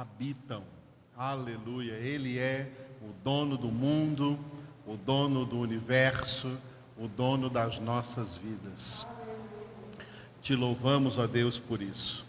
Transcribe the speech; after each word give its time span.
habitam. 0.00 0.64
Aleluia. 1.16 1.92
Ele 1.92 2.36
é 2.36 2.68
o 3.00 3.12
dono 3.22 3.56
do 3.56 3.68
mundo, 3.68 4.36
o 4.84 4.96
dono 4.96 5.44
do 5.44 5.56
universo, 5.56 6.58
o 6.98 7.06
dono 7.06 7.48
das 7.48 7.78
nossas 7.78 8.34
vidas. 8.34 9.06
Te 10.42 10.56
louvamos, 10.56 11.16
ó 11.16 11.28
Deus, 11.28 11.60
por 11.60 11.80
isso. 11.80 12.26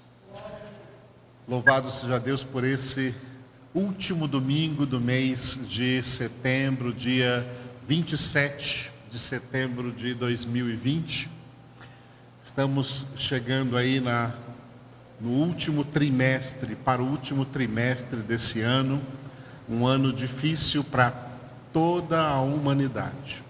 Louvado 1.48 1.90
seja 1.90 2.20
Deus 2.20 2.44
por 2.44 2.64
esse 2.64 3.16
último 3.74 4.28
domingo 4.28 4.86
do 4.86 5.02
mês 5.02 5.60
de 5.68 6.04
setembro, 6.04 6.94
dia 6.94 7.48
27 7.88 8.92
de 9.10 9.18
setembro 9.18 9.92
de 9.92 10.14
2020. 10.14 11.32
Estamos 12.44 13.08
chegando 13.18 13.76
aí 13.76 14.00
na, 14.00 14.36
no 15.20 15.30
último 15.30 15.84
trimestre, 15.84 16.76
para 16.76 17.02
o 17.02 17.10
último 17.10 17.46
trimestre 17.46 18.20
desse 18.20 18.62
ano, 18.62 19.02
um 19.70 19.86
ano 19.88 20.12
difícil 20.14 20.84
para 20.84 21.12
toda 21.72 22.22
a 22.22 22.40
humanidade. 22.42 23.44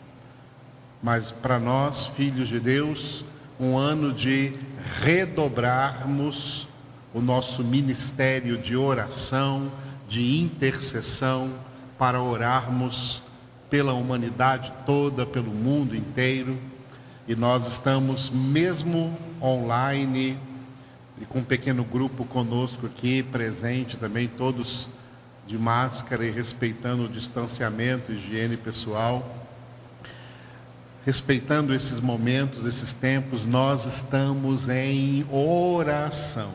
Mas 1.02 1.32
para 1.32 1.60
nós, 1.60 2.08
filhos 2.08 2.48
de 2.48 2.60
Deus, 2.60 3.26
um 3.60 3.78
ano 3.78 4.12
de 4.12 4.54
redobrarmos 5.02 6.68
o 7.14 7.22
nosso 7.22 7.64
ministério 7.64 8.58
de 8.58 8.76
oração, 8.76 9.72
de 10.08 10.40
intercessão, 10.40 11.54
para 11.98 12.22
orarmos 12.22 13.24
pela 13.70 13.94
humanidade 13.94 14.74
toda, 14.86 15.26
pelo 15.26 15.52
mundo 15.52 15.96
inteiro. 15.96 16.58
E 17.28 17.36
nós 17.36 17.68
estamos, 17.68 18.30
mesmo 18.30 19.18
online, 19.42 20.38
e 21.20 21.26
com 21.26 21.40
um 21.40 21.44
pequeno 21.44 21.84
grupo 21.84 22.26
conosco 22.26 22.86
aqui, 22.86 23.24
presente 23.24 23.96
também, 23.98 24.28
todos 24.28 24.90
de 25.48 25.58
máscara 25.58 26.26
e 26.26 26.32
respeitando 26.32 27.06
o 27.06 27.10
distanciamento, 27.10 28.12
higiene 28.12 28.58
pessoal. 28.58 29.44
Respeitando 31.06 31.74
esses 31.74 32.00
momentos, 32.00 32.66
esses 32.66 32.92
tempos, 32.92 33.46
nós 33.46 33.86
estamos 33.86 34.68
em 34.68 35.26
oração. 35.32 36.52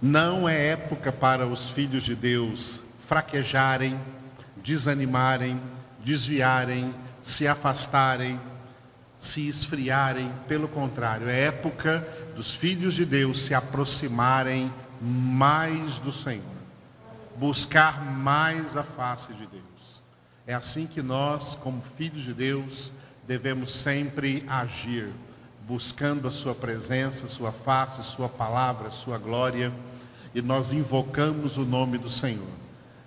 Não 0.00 0.48
é 0.48 0.68
época 0.68 1.10
para 1.10 1.46
os 1.46 1.70
filhos 1.70 2.02
de 2.02 2.14
Deus 2.14 2.82
fraquejarem, 3.08 3.98
desanimarem, 4.62 5.60
desviarem, 6.04 6.94
se 7.22 7.48
afastarem, 7.48 8.38
se 9.18 9.48
esfriarem. 9.48 10.32
Pelo 10.46 10.68
contrário, 10.68 11.28
é 11.28 11.44
época 11.46 12.06
dos 12.36 12.54
filhos 12.54 12.94
de 12.94 13.04
Deus 13.04 13.42
se 13.42 13.54
aproximarem 13.54 14.72
mais 15.00 15.98
do 15.98 16.10
Senhor, 16.10 16.44
buscar 17.36 18.04
mais 18.04 18.76
a 18.76 18.82
face 18.82 19.32
de 19.32 19.46
Deus. 19.46 19.62
É 20.46 20.54
assim 20.54 20.86
que 20.86 21.02
nós, 21.02 21.54
como 21.56 21.82
filhos 21.96 22.22
de 22.22 22.32
Deus, 22.32 22.92
devemos 23.26 23.74
sempre 23.74 24.44
agir, 24.48 25.12
buscando 25.66 26.26
a 26.26 26.30
Sua 26.30 26.54
presença, 26.54 27.28
Sua 27.28 27.52
face, 27.52 28.02
Sua 28.02 28.28
palavra, 28.28 28.90
Sua 28.90 29.18
glória 29.18 29.72
e 30.34 30.42
nós 30.42 30.72
invocamos 30.72 31.56
o 31.56 31.64
nome 31.64 31.98
do 31.98 32.08
Senhor, 32.08 32.48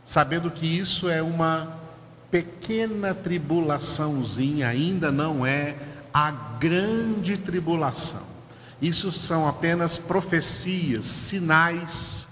sabendo 0.04 0.50
que 0.52 0.66
isso 0.66 1.10
é 1.10 1.22
uma 1.22 1.80
pequena 2.30 3.14
tribulaçãozinha, 3.14 4.68
ainda 4.68 5.12
não 5.12 5.46
é 5.46 5.76
a 6.14 6.32
grande 6.32 7.38
tribulação. 7.38 8.24
Isso 8.82 9.12
são 9.12 9.48
apenas 9.48 9.98
profecias, 9.98 11.06
sinais 11.06 12.30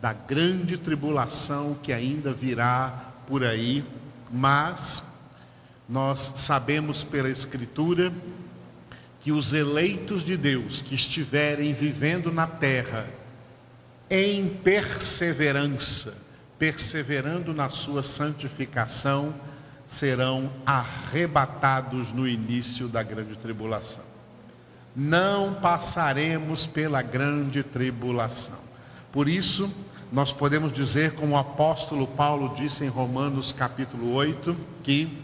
da 0.00 0.12
grande 0.12 0.78
tribulação 0.78 1.76
que 1.82 1.92
ainda 1.92 2.32
virá 2.32 3.12
por 3.26 3.44
aí, 3.44 3.84
mas 4.32 5.02
nós 5.88 6.32
sabemos 6.36 7.04
pela 7.04 7.28
Escritura 7.28 8.12
que 9.20 9.30
os 9.30 9.52
eleitos 9.52 10.24
de 10.24 10.36
Deus 10.36 10.80
que 10.80 10.94
estiverem 10.94 11.74
vivendo 11.74 12.32
na 12.32 12.46
terra, 12.46 13.06
em 14.08 14.48
perseverança, 14.48 16.16
perseverando 16.58 17.52
na 17.52 17.68
sua 17.68 18.02
santificação, 18.02 19.34
serão 19.90 20.52
arrebatados 20.64 22.12
no 22.12 22.28
início 22.28 22.86
da 22.86 23.02
grande 23.02 23.36
tribulação. 23.36 24.04
Não 24.94 25.54
passaremos 25.54 26.64
pela 26.64 27.02
grande 27.02 27.64
tribulação. 27.64 28.54
Por 29.10 29.28
isso, 29.28 29.68
nós 30.12 30.32
podemos 30.32 30.72
dizer, 30.72 31.16
como 31.16 31.34
o 31.34 31.36
apóstolo 31.36 32.06
Paulo 32.06 32.54
disse 32.54 32.84
em 32.84 32.88
Romanos 32.88 33.50
capítulo 33.50 34.12
8, 34.12 34.56
que 34.84 35.18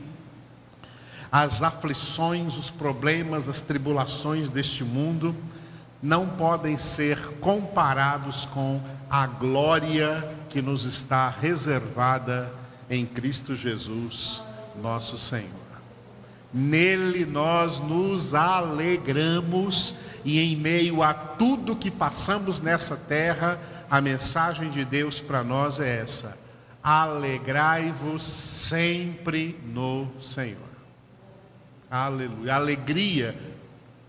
as 1.31 1.63
aflições, 1.63 2.57
os 2.57 2.69
problemas, 2.69 3.49
as 3.49 3.63
tribulações 3.63 4.49
deste 4.49 4.83
mundo 4.83 5.33
não 6.03 6.27
podem 6.31 6.77
ser 6.77 7.21
comparados 7.39 8.47
com 8.47 8.81
a 9.09 9.29
glória 9.29 10.29
que 10.51 10.61
nos 10.61 10.85
está 10.85 11.31
reservada 11.31 12.53
em 12.91 13.07
Cristo 13.07 13.55
Jesus, 13.55 14.43
nosso 14.83 15.19
Senhor. 15.19 15.67
Nele 16.53 17.25
nós 17.27 17.81
nos 17.81 18.33
alegramos 18.33 19.95
e 20.25 20.41
em 20.41 20.57
meio 20.57 21.03
a 21.03 21.13
tudo 21.13 21.77
que 21.77 21.91
passamos 21.91 22.61
nessa 22.61 22.97
terra, 22.97 23.61
a 23.91 24.01
mensagem 24.01 24.71
de 24.71 24.85
Deus 24.85 25.21
para 25.21 25.45
nós 25.45 25.79
é 25.79 26.01
essa: 26.01 26.37
alegrai-vos 26.83 28.23
sempre 28.23 29.59
no 29.67 30.09
Senhor. 30.21 30.59
Aleluia. 31.91 32.55
Alegria 32.55 33.37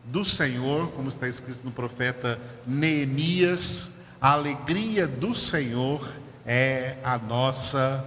do 0.06 0.24
Senhor, 0.24 0.90
como 0.92 1.10
está 1.10 1.28
escrito 1.28 1.60
no 1.64 1.72
profeta 1.72 2.40
Neemias, 2.66 3.92
a 4.20 4.32
alegria 4.32 5.06
do 5.06 5.36
Senhor 5.36 6.10
é 6.46 6.98
a 7.04 7.18
nossa 7.18 8.04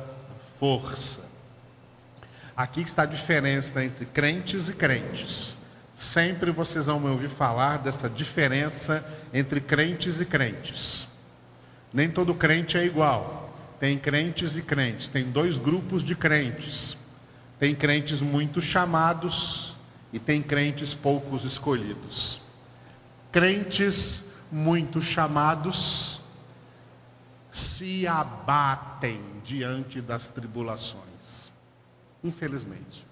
força. 0.59 1.30
Aqui 2.61 2.83
está 2.83 3.05
a 3.05 3.07
diferença 3.07 3.83
entre 3.83 4.05
crentes 4.05 4.69
e 4.69 4.75
crentes. 4.75 5.57
Sempre 5.95 6.51
vocês 6.51 6.85
vão 6.85 7.01
me 7.01 7.09
ouvir 7.09 7.31
falar 7.31 7.79
dessa 7.79 8.07
diferença 8.07 9.03
entre 9.33 9.63
crentes 9.63 10.21
e 10.21 10.27
crentes. 10.27 11.09
Nem 11.91 12.11
todo 12.11 12.35
crente 12.35 12.77
é 12.77 12.85
igual. 12.85 13.51
Tem 13.81 13.97
crentes 13.97 14.59
e 14.59 14.63
crentes. 14.63 15.09
Tem 15.09 15.25
dois 15.25 15.59
grupos 15.59 16.05
de 16.05 16.15
crentes. 16.15 16.99
Tem 17.59 17.75
crentes 17.75 18.21
muito 18.21 18.61
chamados 18.61 19.75
e 20.13 20.19
tem 20.19 20.43
crentes 20.43 20.93
poucos 20.93 21.45
escolhidos. 21.45 22.43
Crentes 23.33 24.27
muito 24.53 25.01
chamados 25.01 26.21
se 27.51 28.07
abatem 28.07 29.19
diante 29.43 30.03
das 30.03 30.29
tribulações, 30.29 31.10
infelizmente. 32.23 33.07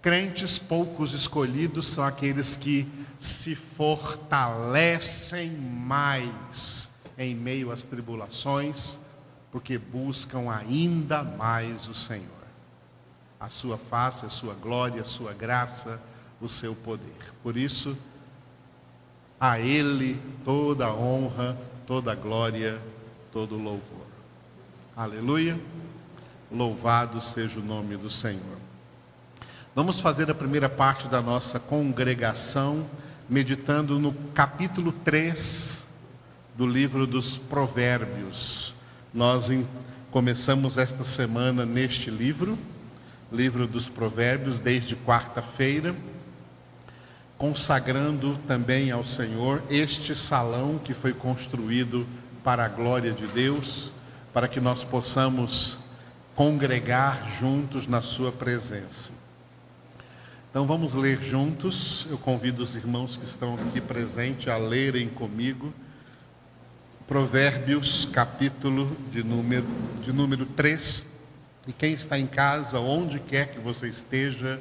Crentes 0.00 0.58
poucos 0.58 1.12
escolhidos 1.12 1.88
são 1.90 2.04
aqueles 2.04 2.56
que 2.56 2.86
se 3.18 3.54
fortalecem 3.54 5.50
mais 5.50 6.90
em 7.16 7.34
meio 7.34 7.72
às 7.72 7.82
tribulações, 7.82 9.00
porque 9.50 9.76
buscam 9.76 10.50
ainda 10.50 11.22
mais 11.22 11.88
o 11.88 11.94
Senhor, 11.94 12.28
a 13.40 13.48
sua 13.48 13.76
face, 13.76 14.24
a 14.24 14.28
sua 14.28 14.54
glória, 14.54 15.02
a 15.02 15.04
sua 15.04 15.32
graça 15.32 16.00
o 16.40 16.48
seu 16.48 16.74
poder. 16.74 17.32
Por 17.42 17.56
isso, 17.56 17.96
a 19.40 19.58
Ele 19.58 20.20
toda 20.44 20.86
a 20.86 20.94
honra, 20.94 21.56
toda 21.86 22.12
a 22.12 22.14
glória, 22.14 22.80
todo 23.32 23.56
o 23.56 23.62
louvor. 23.62 24.06
Aleluia. 24.96 25.58
Louvado 26.50 27.20
seja 27.20 27.60
o 27.60 27.62
nome 27.62 27.96
do 27.96 28.08
Senhor. 28.08 28.58
Vamos 29.74 30.00
fazer 30.00 30.30
a 30.30 30.34
primeira 30.34 30.68
parte 30.68 31.08
da 31.08 31.20
nossa 31.20 31.58
congregação, 31.58 32.86
meditando 33.28 33.98
no 33.98 34.12
capítulo 34.34 34.92
3 34.92 35.86
do 36.56 36.66
livro 36.66 37.06
dos 37.06 37.38
Provérbios. 37.38 38.74
Nós 39.12 39.50
começamos 40.10 40.78
esta 40.78 41.04
semana 41.04 41.66
neste 41.66 42.10
livro, 42.10 42.58
livro 43.32 43.66
dos 43.66 43.88
Provérbios, 43.88 44.58
desde 44.58 44.96
quarta-feira 44.96 45.94
consagrando 47.38 48.36
também 48.48 48.90
ao 48.90 49.04
Senhor 49.04 49.62
este 49.70 50.12
salão 50.12 50.76
que 50.76 50.92
foi 50.92 51.12
construído 51.12 52.04
para 52.42 52.64
a 52.64 52.68
glória 52.68 53.12
de 53.12 53.28
Deus, 53.28 53.92
para 54.34 54.48
que 54.48 54.60
nós 54.60 54.82
possamos 54.82 55.78
congregar 56.38 57.28
juntos 57.36 57.88
na 57.88 58.00
Sua 58.00 58.30
presença. 58.30 59.10
Então 60.48 60.68
vamos 60.68 60.94
ler 60.94 61.20
juntos. 61.20 62.06
Eu 62.08 62.16
convido 62.16 62.62
os 62.62 62.76
irmãos 62.76 63.16
que 63.16 63.24
estão 63.24 63.54
aqui 63.54 63.80
presentes 63.80 64.46
a 64.46 64.56
lerem 64.56 65.08
comigo. 65.08 65.74
Provérbios, 67.08 68.04
capítulo 68.04 68.96
de 69.10 69.24
número, 69.24 69.66
de 70.00 70.12
número 70.12 70.46
3. 70.46 71.10
E 71.66 71.72
quem 71.72 71.92
está 71.92 72.16
em 72.16 72.28
casa, 72.28 72.78
onde 72.78 73.18
quer 73.18 73.50
que 73.50 73.58
você 73.58 73.88
esteja, 73.88 74.60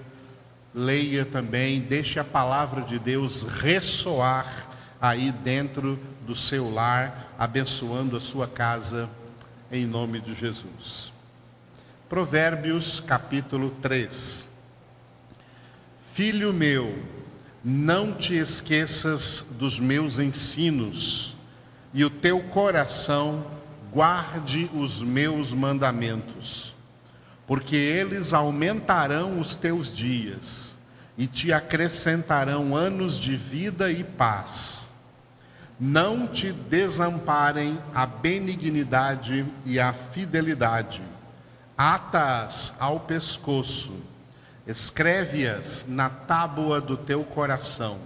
leia 0.74 1.26
também, 1.26 1.80
deixe 1.80 2.20
a 2.20 2.24
palavra 2.24 2.82
de 2.82 2.98
Deus 2.98 3.44
ressoar 3.44 4.68
aí 5.00 5.32
dentro 5.32 6.00
do 6.26 6.34
seu 6.34 6.74
lar, 6.74 7.36
abençoando 7.38 8.18
a 8.18 8.20
sua 8.20 8.48
casa, 8.48 9.08
em 9.72 9.86
nome 9.86 10.20
de 10.20 10.34
Jesus. 10.34 11.16
Provérbios, 12.10 13.02
capítulo 13.02 13.70
3. 13.82 14.48
Filho 16.14 16.54
meu, 16.54 16.98
não 17.62 18.14
te 18.14 18.34
esqueças 18.34 19.46
dos 19.60 19.78
meus 19.78 20.18
ensinos 20.18 21.36
e 21.94 22.06
o 22.06 22.10
teu 22.10 22.42
coração 22.44 23.46
guarde 23.92 24.72
os 24.74 25.02
meus 25.02 25.52
mandamentos, 25.52 26.74
porque 27.46 27.76
eles 27.76 28.32
aumentarão 28.32 29.38
os 29.38 29.58
teus 29.58 29.94
dias 29.94 30.78
e 31.18 31.28
te 31.28 31.52
acrescentarão 31.52 32.74
anos 32.74 33.20
de 33.20 33.36
vida 33.36 33.92
e 33.92 34.06
paz. 34.06 34.94
Não 35.78 36.26
te 36.26 36.54
desamparem 36.54 37.78
a 37.94 38.06
benignidade 38.06 39.46
e 39.66 39.78
a 39.78 39.92
fidelidade, 39.92 41.04
ata-as 41.78 42.74
ao 42.80 43.02
pescoço, 43.02 43.94
escreve-as 44.66 45.86
na 45.88 46.10
tábua 46.10 46.82
do 46.82 46.98
teu 46.98 47.24
coração, 47.24 48.00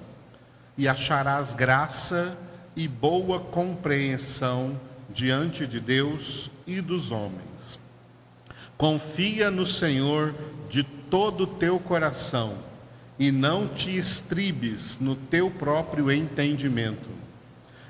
e 0.78 0.88
acharás 0.88 1.54
graça 1.54 2.38
e 2.76 2.88
boa 2.88 3.40
compreensão 3.40 4.80
diante 5.10 5.66
de 5.66 5.80
Deus 5.80 6.52
e 6.68 6.82
dos 6.82 7.12
homens. 7.12 7.80
Confia 8.78 9.50
no 9.50 9.66
Senhor 9.66 10.34
de 10.70 10.84
todo 10.84 11.44
o 11.44 11.48
teu 11.48 11.80
coração 11.80 12.58
e 13.20 13.32
não 13.32 13.68
te 13.68 13.96
estribes 13.96 14.98
no 15.00 15.16
teu 15.16 15.52
próprio 15.52 16.12
entendimento. 16.12 17.10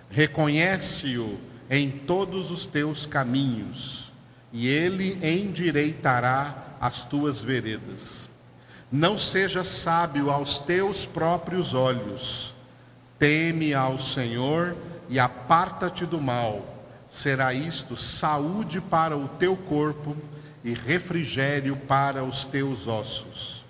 Reconhece-o 0.10 1.40
em 1.70 1.90
todos 1.90 2.52
os 2.52 2.66
teus 2.66 3.06
caminhos 3.06 4.11
e 4.52 4.68
ele 4.68 5.20
endireitará 5.22 6.76
as 6.80 7.04
tuas 7.04 7.42
veredas. 7.42 8.30
Não 8.92 9.18
seja 9.18 9.64
sábio 9.64 10.30
aos 10.30 10.58
teus 10.58 11.06
próprios 11.06 11.74
olhos 11.74 12.54
Teme 13.22 13.72
ao 13.72 14.00
Senhor 14.00 14.76
e 15.08 15.20
aparta-te 15.20 16.08
do 16.08 16.20
mal. 16.20 16.84
Será 17.08 17.54
isto 17.54 17.96
saúde 17.96 18.82
para 18.82 19.16
o 19.16 19.28
teu 19.28 19.56
corpo 19.56 20.18
e 20.64 20.74
refrigério 20.74 21.78
para 21.78 22.24
os 22.24 22.46
teus 22.46 22.88
ossos. 22.88 23.64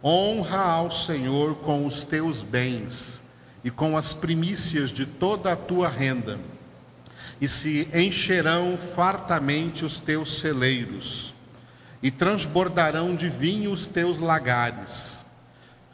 Honra 0.00 0.60
ao 0.60 0.92
Senhor 0.92 1.56
com 1.56 1.84
os 1.84 2.04
teus 2.04 2.40
bens 2.44 3.20
e 3.64 3.70
com 3.70 3.96
as 3.96 4.14
primícias 4.14 4.92
de 4.92 5.04
toda 5.04 5.52
a 5.52 5.56
tua 5.56 5.88
renda, 5.88 6.38
e 7.40 7.48
se 7.48 7.88
encherão 7.92 8.78
fartamente 8.94 9.84
os 9.84 9.98
teus 9.98 10.38
celeiros, 10.38 11.34
e 12.02 12.10
transbordarão 12.10 13.14
de 13.14 13.28
vinho 13.28 13.72
os 13.72 13.86
teus 13.86 14.18
lagares. 14.18 15.24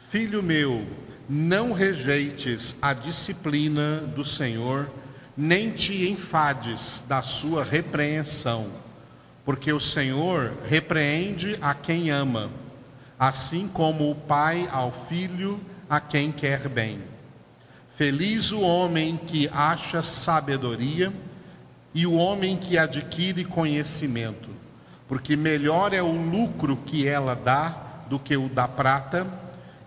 Filho 0.09 0.43
meu, 0.43 0.85
não 1.27 1.71
rejeites 1.71 2.75
a 2.81 2.93
disciplina 2.93 3.97
do 3.99 4.23
Senhor, 4.25 4.89
nem 5.35 5.71
te 5.71 6.09
enfades 6.09 7.03
da 7.07 7.21
sua 7.21 7.63
repreensão, 7.63 8.67
porque 9.45 9.71
o 9.71 9.79
Senhor 9.79 10.53
repreende 10.67 11.57
a 11.61 11.73
quem 11.73 12.11
ama, 12.11 12.51
assim 13.17 13.67
como 13.67 14.11
o 14.11 14.15
pai 14.15 14.67
ao 14.71 14.91
filho 14.91 15.59
a 15.89 15.99
quem 15.99 16.31
quer 16.31 16.67
bem. 16.67 16.99
Feliz 17.95 18.51
o 18.51 18.61
homem 18.61 19.15
que 19.15 19.49
acha 19.53 20.01
sabedoria 20.01 21.13
e 21.93 22.07
o 22.07 22.15
homem 22.15 22.57
que 22.57 22.77
adquire 22.77 23.43
conhecimento, 23.43 24.49
porque 25.07 25.35
melhor 25.35 25.93
é 25.93 26.01
o 26.01 26.11
lucro 26.11 26.77
que 26.77 27.07
ela 27.07 27.35
dá 27.35 28.03
do 28.09 28.17
que 28.17 28.35
o 28.35 28.47
da 28.47 28.67
prata 28.67 29.27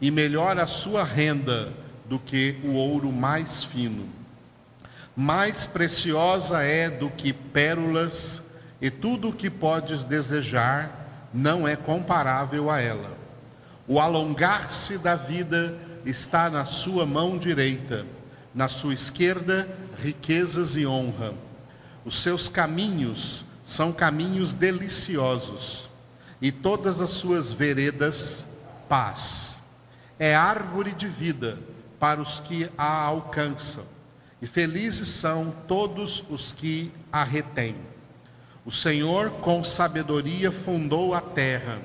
e 0.01 0.11
melhor 0.11 0.59
a 0.59 0.67
sua 0.67 1.03
renda 1.03 1.73
do 2.07 2.19
que 2.19 2.59
o 2.65 2.73
ouro 2.73 3.11
mais 3.11 3.65
fino. 3.65 4.07
Mais 5.17 5.67
preciosa 5.67 6.63
é 6.63 6.91
do 6.91 7.09
que 7.09 7.33
pérolas, 7.33 8.43
e 8.81 8.91
tudo 8.91 9.29
o 9.29 9.33
que 9.33 9.49
podes 9.49 10.05
desejar 10.05 11.29
não 11.33 11.67
é 11.67 11.75
comparável 11.77 12.71
a 12.71 12.81
ela. 12.81 13.17
O 13.87 14.01
alongar-se 14.01 14.99
da 14.99 15.15
vida 15.15 15.79
está 16.05 16.51
na 16.51 16.65
sua 16.65 17.07
mão 17.07 17.39
direita, 17.39 18.05
na 18.55 18.69
sua 18.69 18.93
esquerda, 18.93 19.69
riquezas 20.03 20.77
e 20.77 20.87
honra. 20.87 21.35
Os 22.05 22.19
seus 22.19 22.49
caminhos 22.49 23.45
são 23.65 23.93
caminhos 23.93 24.53
deliciosos, 24.53 25.89
e 26.41 26.53
todas 26.53 27.01
as 27.01 27.11
suas 27.11 27.51
veredas, 27.51 28.47
paz 28.89 29.63
é 30.19 30.35
árvore 30.35 30.93
de 30.93 31.09
vida 31.09 31.59
para 31.99 32.21
os 32.21 32.39
que 32.41 32.69
a 32.77 33.03
alcançam, 33.03 33.85
e 34.41 34.47
felizes 34.47 35.09
são 35.09 35.55
todos 35.67 36.25
os 36.29 36.53
que 36.53 36.93
a 37.11 37.25
retêm. 37.25 37.77
O 38.65 38.71
Senhor, 38.71 39.31
com 39.31 39.65
sabedoria, 39.65 40.53
fundou 40.53 41.15
a 41.15 41.21
terra, 41.21 41.81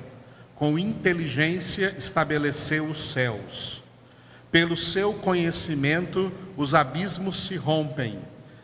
com 0.54 0.78
inteligência 0.78 1.94
estabeleceu 1.98 2.84
os 2.84 3.10
céus. 3.10 3.82
Pelo 4.50 4.76
seu 4.76 5.14
conhecimento, 5.14 6.32
os 6.56 6.74
abismos 6.74 7.46
se 7.46 7.56
rompem 7.56 8.18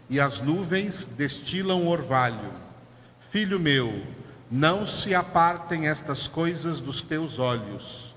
e 0.08 0.20
as 0.20 0.40
nuvens 0.40 1.04
destilam 1.04 1.86
orvalho. 1.86 2.52
Filho 3.30 3.58
meu, 3.58 4.02
não 4.50 4.86
se 4.86 5.14
apartem 5.14 5.88
estas 5.88 6.28
coisas 6.28 6.80
dos 6.80 7.02
teus 7.02 7.38
olhos 7.38 8.16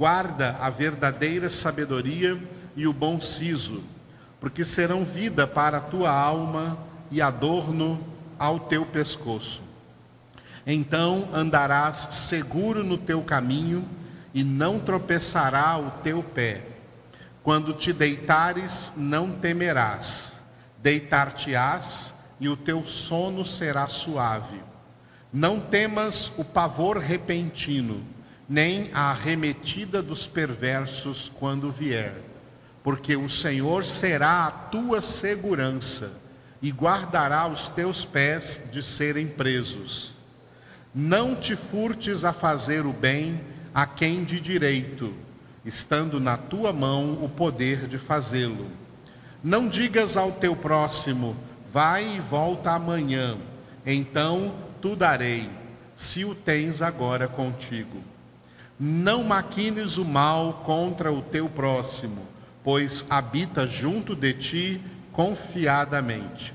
Guarda 0.00 0.56
a 0.60 0.70
verdadeira 0.70 1.50
sabedoria 1.50 2.42
e 2.74 2.86
o 2.86 2.92
bom 2.92 3.20
siso, 3.20 3.82
porque 4.40 4.64
serão 4.64 5.04
vida 5.04 5.46
para 5.46 5.76
a 5.76 5.82
tua 5.82 6.10
alma 6.10 6.78
e 7.10 7.20
adorno 7.20 8.02
ao 8.38 8.60
teu 8.60 8.86
pescoço. 8.86 9.62
Então 10.66 11.28
andarás 11.34 12.08
seguro 12.12 12.82
no 12.82 12.96
teu 12.96 13.22
caminho 13.22 13.86
e 14.32 14.42
não 14.42 14.80
tropeçará 14.80 15.76
o 15.76 15.90
teu 16.02 16.22
pé. 16.22 16.62
Quando 17.42 17.74
te 17.74 17.92
deitares, 17.92 18.94
não 18.96 19.32
temerás. 19.32 20.39
Deitar-te-ás 20.82 22.14
e 22.38 22.48
o 22.48 22.56
teu 22.56 22.84
sono 22.84 23.44
será 23.44 23.86
suave. 23.88 24.60
Não 25.32 25.60
temas 25.60 26.32
o 26.36 26.44
pavor 26.44 26.98
repentino 26.98 28.04
nem 28.50 28.90
a 28.92 29.10
arremetida 29.10 30.02
dos 30.02 30.26
perversos 30.26 31.30
quando 31.38 31.70
vier, 31.70 32.14
porque 32.82 33.14
o 33.14 33.28
Senhor 33.28 33.84
será 33.84 34.46
a 34.46 34.50
tua 34.50 35.00
segurança 35.00 36.18
e 36.60 36.72
guardará 36.72 37.46
os 37.46 37.68
teus 37.68 38.04
pés 38.04 38.60
de 38.72 38.82
serem 38.82 39.28
presos. 39.28 40.16
Não 40.92 41.36
te 41.36 41.54
furtes 41.54 42.24
a 42.24 42.32
fazer 42.32 42.84
o 42.84 42.92
bem 42.92 43.40
a 43.72 43.86
quem 43.86 44.24
de 44.24 44.40
direito, 44.40 45.14
estando 45.64 46.18
na 46.18 46.36
tua 46.36 46.72
mão 46.72 47.22
o 47.22 47.28
poder 47.28 47.86
de 47.86 47.98
fazê-lo. 47.98 48.68
Não 49.42 49.68
digas 49.68 50.16
ao 50.18 50.32
teu 50.32 50.54
próximo, 50.54 51.34
vai 51.72 52.16
e 52.16 52.20
volta 52.20 52.72
amanhã, 52.72 53.38
então 53.86 54.54
tu 54.82 54.94
darei, 54.94 55.48
se 55.94 56.24
o 56.24 56.34
tens 56.34 56.82
agora 56.82 57.26
contigo. 57.26 58.02
Não 58.78 59.24
maquines 59.24 59.96
o 59.96 60.04
mal 60.04 60.62
contra 60.64 61.12
o 61.12 61.22
teu 61.22 61.48
próximo, 61.48 62.22
pois 62.62 63.04
habita 63.08 63.66
junto 63.66 64.14
de 64.14 64.34
ti 64.34 64.80
confiadamente. 65.12 66.52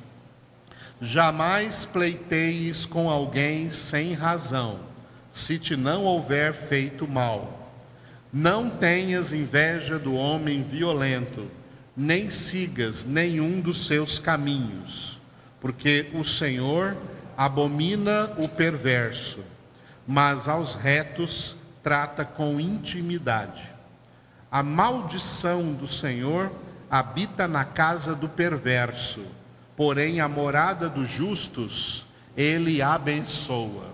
Jamais 1.02 1.86
pleiteis 1.86 2.86
com 2.86 3.10
alguém 3.10 3.70
sem 3.70 4.14
razão, 4.14 4.80
se 5.30 5.58
te 5.58 5.76
não 5.76 6.04
houver 6.04 6.54
feito 6.54 7.08
mal. 7.08 7.72
Não 8.32 8.70
tenhas 8.70 9.34
inveja 9.34 9.98
do 9.98 10.16
homem 10.16 10.64
violento, 10.64 11.50
nem 11.96 12.30
sigas 12.30 13.06
nenhum 13.06 13.62
dos 13.62 13.88
seus 13.88 14.20
caminhos, 14.20 15.22
porque 15.62 16.10
o 16.14 16.24
Senhor 16.24 16.98
abomina 17.38 18.34
o 18.38 18.50
perverso, 18.50 19.40
mas 20.08 20.48
aos 20.48 20.76
retos 20.76 21.56
trata 21.82 22.26
com 22.26 22.60
intimidade. 22.60 23.72
A 24.52 24.62
maldição 24.64 25.74
do 25.74 25.88
Senhor 25.88 26.52
habita 26.90 27.48
na 27.48 27.66
casa 27.66 28.16
do 28.16 28.30
perverso, 28.30 29.22
porém 29.76 30.20
a 30.20 30.28
morada 30.28 30.90
dos 30.90 31.10
justos 31.10 32.08
ele 32.38 32.82
abençoa. 32.82 33.94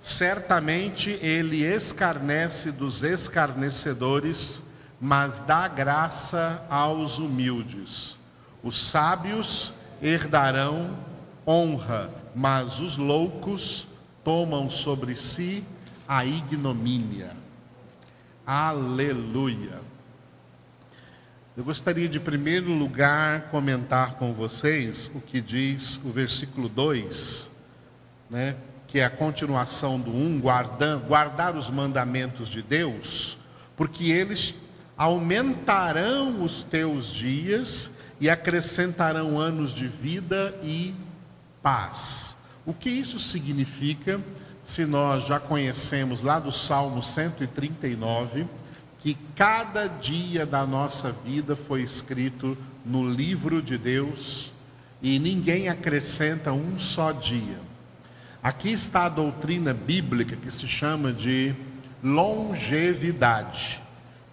Certamente 0.00 1.10
ele 1.22 1.62
escarnece 1.62 2.72
dos 2.72 3.02
escarnecedores, 3.02 4.62
mas 5.04 5.40
dá 5.40 5.66
graça 5.66 6.64
aos 6.70 7.18
humildes. 7.18 8.16
Os 8.62 8.80
sábios 8.80 9.74
herdarão 10.00 10.96
honra, 11.44 12.08
mas 12.36 12.78
os 12.78 12.96
loucos 12.96 13.88
tomam 14.22 14.70
sobre 14.70 15.16
si 15.16 15.64
a 16.06 16.24
ignomínia. 16.24 17.36
Aleluia. 18.46 19.80
Eu 21.56 21.64
gostaria 21.64 22.08
de, 22.08 22.20
primeiro 22.20 22.72
lugar, 22.72 23.48
comentar 23.50 24.14
com 24.14 24.32
vocês 24.32 25.10
o 25.12 25.20
que 25.20 25.40
diz 25.40 26.00
o 26.04 26.10
versículo 26.10 26.68
2, 26.68 27.50
né, 28.30 28.54
que 28.86 29.00
é 29.00 29.04
a 29.04 29.10
continuação 29.10 29.98
do 29.98 30.14
1, 30.14 30.40
guardar, 30.40 30.98
guardar 30.98 31.56
os 31.56 31.68
mandamentos 31.68 32.48
de 32.48 32.62
Deus, 32.62 33.36
porque 33.76 34.04
eles 34.04 34.61
aumentarão 35.02 36.44
os 36.44 36.62
teus 36.62 37.12
dias 37.12 37.90
e 38.20 38.30
acrescentarão 38.30 39.36
anos 39.36 39.74
de 39.74 39.88
vida 39.88 40.56
e 40.62 40.94
paz. 41.60 42.36
O 42.64 42.72
que 42.72 42.88
isso 42.88 43.18
significa, 43.18 44.20
se 44.62 44.86
nós 44.86 45.26
já 45.26 45.40
conhecemos 45.40 46.22
lá 46.22 46.38
do 46.38 46.52
Salmo 46.52 47.02
139, 47.02 48.46
que 49.00 49.18
cada 49.34 49.88
dia 49.88 50.46
da 50.46 50.64
nossa 50.64 51.10
vida 51.10 51.56
foi 51.56 51.82
escrito 51.82 52.56
no 52.86 53.10
livro 53.10 53.60
de 53.60 53.76
Deus 53.76 54.52
e 55.02 55.18
ninguém 55.18 55.68
acrescenta 55.68 56.52
um 56.52 56.78
só 56.78 57.10
dia. 57.10 57.58
Aqui 58.40 58.70
está 58.70 59.06
a 59.06 59.08
doutrina 59.08 59.74
bíblica 59.74 60.36
que 60.36 60.50
se 60.52 60.68
chama 60.68 61.12
de 61.12 61.56
longevidade, 62.04 63.81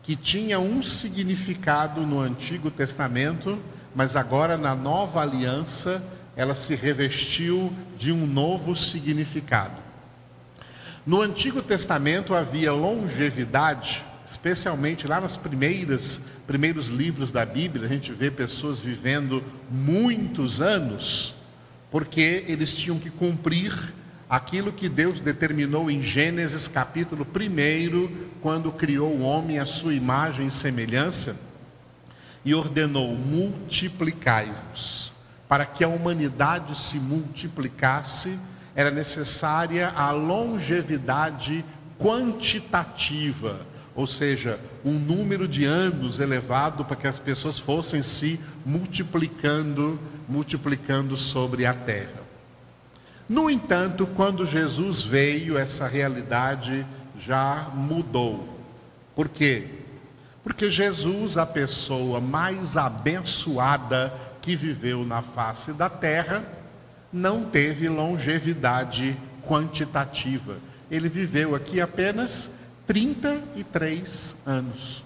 que 0.09 0.15
tinha 0.15 0.59
um 0.59 0.81
significado 0.81 2.01
no 2.01 2.19
Antigo 2.19 2.71
Testamento, 2.71 3.59
mas 3.93 4.15
agora 4.15 4.57
na 4.57 4.73
nova 4.73 5.21
aliança 5.21 6.01
ela 6.35 6.55
se 6.55 6.73
revestiu 6.73 7.71
de 7.95 8.11
um 8.11 8.25
novo 8.25 8.75
significado. 8.75 9.77
No 11.05 11.21
Antigo 11.21 11.61
Testamento 11.61 12.33
havia 12.33 12.73
longevidade 12.73 14.03
especialmente 14.25 15.05
lá 15.07 15.21
nas 15.21 15.37
primeiras 15.37 16.19
primeiros 16.47 16.87
livros 16.87 17.29
da 17.29 17.45
Bíblia, 17.45 17.85
a 17.85 17.87
gente 17.87 18.11
vê 18.11 18.31
pessoas 18.31 18.79
vivendo 18.81 19.43
muitos 19.69 20.59
anos, 20.59 21.35
porque 21.91 22.45
eles 22.47 22.75
tinham 22.75 22.97
que 22.97 23.11
cumprir 23.11 23.93
aquilo 24.29 24.71
que 24.71 24.87
Deus 24.87 25.19
determinou 25.19 25.89
em 25.89 26.01
Gênesis 26.01 26.67
capítulo 26.67 27.25
1, 27.25 28.29
quando 28.41 28.71
criou 28.71 29.11
o 29.11 29.21
homem 29.21 29.57
à 29.59 29.65
sua 29.65 29.93
imagem 29.93 30.47
e 30.47 30.51
semelhança, 30.51 31.39
e 32.45 32.53
ordenou: 32.53 33.15
multiplicai-vos. 33.15 35.11
Para 35.47 35.65
que 35.65 35.83
a 35.83 35.87
humanidade 35.87 36.77
se 36.77 36.97
multiplicasse, 36.97 38.37
era 38.75 38.91
necessária 38.91 39.89
a 39.89 40.11
longevidade 40.11 41.65
quantitativa 41.97 43.65
ou 43.99 44.07
seja, 44.07 44.57
um 44.85 44.93
número 44.93 45.45
de 45.45 45.65
anos 45.65 46.19
elevado 46.19 46.85
para 46.85 46.95
que 46.95 47.05
as 47.05 47.19
pessoas 47.19 47.59
fossem 47.59 48.01
se 48.01 48.39
multiplicando, 48.65 49.99
multiplicando 50.25 51.17
sobre 51.17 51.65
a 51.65 51.73
terra. 51.73 52.28
No 53.29 53.47
entanto, 53.47 54.07
quando 54.07 54.43
Jesus 54.43 55.03
veio, 55.03 55.55
essa 55.55 55.87
realidade 55.87 56.83
já 57.15 57.69
mudou. 57.75 58.59
Por 59.15 59.29
quê? 59.29 59.67
Porque 60.43 60.71
Jesus, 60.71 61.37
a 61.37 61.45
pessoa 61.45 62.19
mais 62.19 62.75
abençoada 62.75 64.11
que 64.41 64.55
viveu 64.55 65.05
na 65.05 65.21
face 65.21 65.71
da 65.71 65.87
terra, 65.87 66.43
não 67.13 67.43
teve 67.43 67.87
longevidade 67.87 69.15
quantitativa. 69.45 70.57
Ele 70.89 71.07
viveu 71.07 71.53
aqui 71.53 71.79
apenas 71.79 72.49
33 72.87 74.35
anos. 74.43 75.03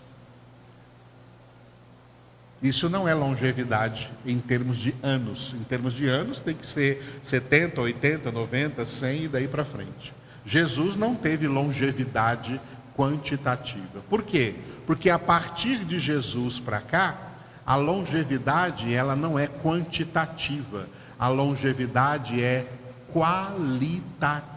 Isso 2.64 2.90
não 2.90 3.08
é 3.08 3.14
longevidade 3.14 4.10
em 4.26 4.40
termos 4.40 4.78
de 4.78 4.96
anos. 5.04 5.54
Em 5.54 5.64
termos 5.66 5.94
de 5.94 6.08
anos, 6.08 6.40
tem 6.40 6.56
que 6.56 6.66
ser 6.66 7.04
70, 7.22 7.82
80, 7.82 8.32
90, 8.32 8.86
100 8.86 9.24
e 9.24 9.28
daí 9.28 9.50
para 9.50 9.66
frente. 9.66 10.14
Jesus 10.46 10.96
não 10.96 11.14
teve 11.14 11.46
longevidade 11.46 12.62
quantitativa. 12.96 14.02
Por 14.10 14.24
quê? 14.24 14.56
Porque 14.88 15.10
a 15.10 15.20
partir 15.20 15.84
de 15.84 16.00
Jesus 16.00 16.58
para 16.58 16.80
cá, 16.80 17.34
a 17.66 17.76
longevidade 17.76 18.94
ela 18.94 19.16
não 19.16 19.38
é 19.38 19.48
quantitativa. 19.48 20.88
A 21.20 21.28
longevidade 21.28 22.42
é 22.42 22.66
qualitativa. 23.12 24.54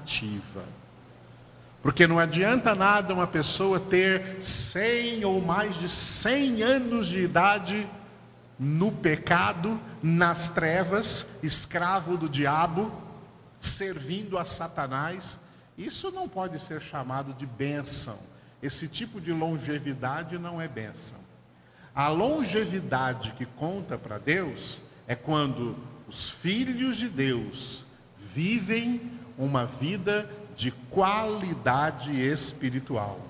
Porque 1.87 2.05
não 2.05 2.19
adianta 2.19 2.75
nada 2.75 3.15
uma 3.15 3.29
pessoa 3.29 3.79
ter 3.79 4.43
100 4.43 5.25
ou 5.25 5.41
mais 5.41 5.77
de 5.77 5.89
100 5.89 6.63
anos 6.65 7.07
de 7.07 7.21
idade 7.21 7.89
no 8.59 8.91
pecado, 8.91 9.81
nas 10.03 10.51
trevas, 10.51 11.29
escravo 11.45 12.17
do 12.17 12.29
diabo, 12.29 12.93
servindo 13.61 14.37
a 14.37 14.45
Satanás. 14.45 15.39
Isso 15.79 16.11
não 16.11 16.29
pode 16.29 16.59
ser 16.59 16.83
chamado 16.83 17.33
de 17.33 17.47
bênção. 17.47 18.19
Esse 18.61 18.89
tipo 18.89 19.21
de 19.21 19.31
longevidade 19.31 20.37
não 20.39 20.61
é 20.61 20.67
bênção. 20.67 21.19
A 21.95 22.09
longevidade 22.09 23.33
que 23.35 23.47
conta 23.47 23.97
para 23.97 24.19
Deus 24.19 24.83
é 25.07 25.15
quando 25.15 25.77
os 26.09 26.31
filhos 26.31 26.97
de 26.97 27.09
Deus 27.09 27.87
vivem 28.35 29.13
uma 29.39 29.65
vida 29.65 30.29
de 30.57 30.71
qualidade 30.91 32.13
espiritual. 32.21 33.21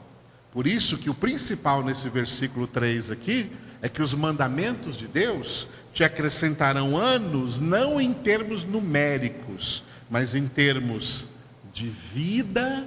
Por 0.52 0.66
isso 0.66 0.96
que 0.96 1.10
o 1.10 1.14
principal 1.14 1.84
nesse 1.84 2.08
versículo 2.08 2.66
3 2.66 3.10
aqui 3.10 3.52
é 3.82 3.88
que 3.88 4.00
os 4.00 4.14
mandamentos 4.14 4.96
de 4.96 5.06
Deus 5.06 5.68
te 5.92 6.02
acrescentarão 6.02 6.96
anos, 6.96 7.58
não 7.60 8.00
em 8.00 8.12
termos 8.14 8.64
numéricos, 8.64 9.84
mas 10.08 10.34
em 10.34 10.46
termos 10.46 11.28
de 11.72 11.88
vida 11.88 12.86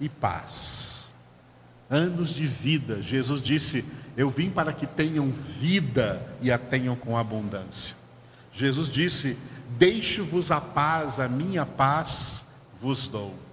e 0.00 0.08
paz. 0.08 1.12
Anos 1.90 2.30
de 2.30 2.46
vida. 2.46 3.02
Jesus 3.02 3.40
disse: 3.40 3.84
Eu 4.16 4.28
vim 4.28 4.50
para 4.50 4.72
que 4.72 4.86
tenham 4.86 5.32
vida 5.58 6.22
e 6.40 6.52
a 6.52 6.58
tenham 6.58 6.94
com 6.94 7.16
abundância. 7.16 7.96
Jesus 8.52 8.88
disse: 8.88 9.38
Deixo-vos 9.78 10.50
a 10.50 10.60
paz, 10.60 11.18
a 11.18 11.28
minha 11.28 11.64
paz 11.64 12.46
vos 12.80 13.08
dou. 13.08 13.47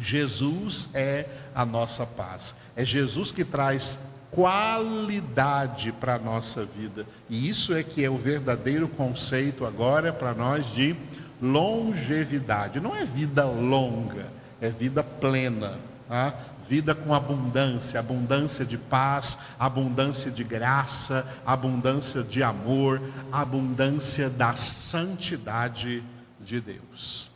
Jesus 0.00 0.88
é 0.94 1.26
a 1.54 1.66
nossa 1.66 2.06
paz. 2.06 2.54
É 2.74 2.84
Jesus 2.86 3.30
que 3.30 3.44
traz 3.44 4.00
qualidade 4.30 5.92
para 5.92 6.14
a 6.14 6.18
nossa 6.18 6.64
vida. 6.64 7.06
E 7.28 7.48
isso 7.48 7.74
é 7.74 7.82
que 7.82 8.02
é 8.02 8.08
o 8.08 8.16
verdadeiro 8.16 8.88
conceito 8.88 9.66
agora 9.66 10.10
para 10.10 10.32
nós 10.32 10.72
de 10.72 10.96
longevidade. 11.40 12.80
Não 12.80 12.96
é 12.96 13.04
vida 13.04 13.44
longa, 13.44 14.28
é 14.58 14.70
vida 14.70 15.02
plena. 15.02 15.78
Tá? 16.08 16.34
Vida 16.66 16.94
com 16.94 17.12
abundância, 17.12 18.00
abundância 18.00 18.64
de 18.64 18.78
paz, 18.78 19.38
abundância 19.58 20.30
de 20.30 20.44
graça, 20.44 21.26
abundância 21.44 22.22
de 22.22 22.42
amor, 22.42 23.02
abundância 23.30 24.30
da 24.30 24.54
santidade 24.56 26.02
de 26.40 26.60
Deus 26.60 27.29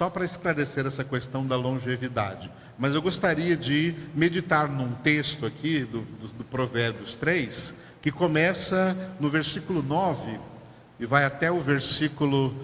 só 0.00 0.08
para 0.08 0.24
esclarecer 0.24 0.86
essa 0.86 1.04
questão 1.04 1.46
da 1.46 1.56
longevidade. 1.56 2.50
Mas 2.78 2.94
eu 2.94 3.02
gostaria 3.02 3.54
de 3.54 3.94
meditar 4.14 4.66
num 4.66 4.92
texto 4.92 5.44
aqui 5.44 5.80
do, 5.80 6.00
do, 6.00 6.28
do 6.38 6.44
Provérbios 6.44 7.16
3, 7.16 7.74
que 8.00 8.10
começa 8.10 8.96
no 9.20 9.28
versículo 9.28 9.82
9 9.82 10.40
e 10.98 11.04
vai 11.04 11.26
até 11.26 11.52
o 11.52 11.60
versículo 11.60 12.56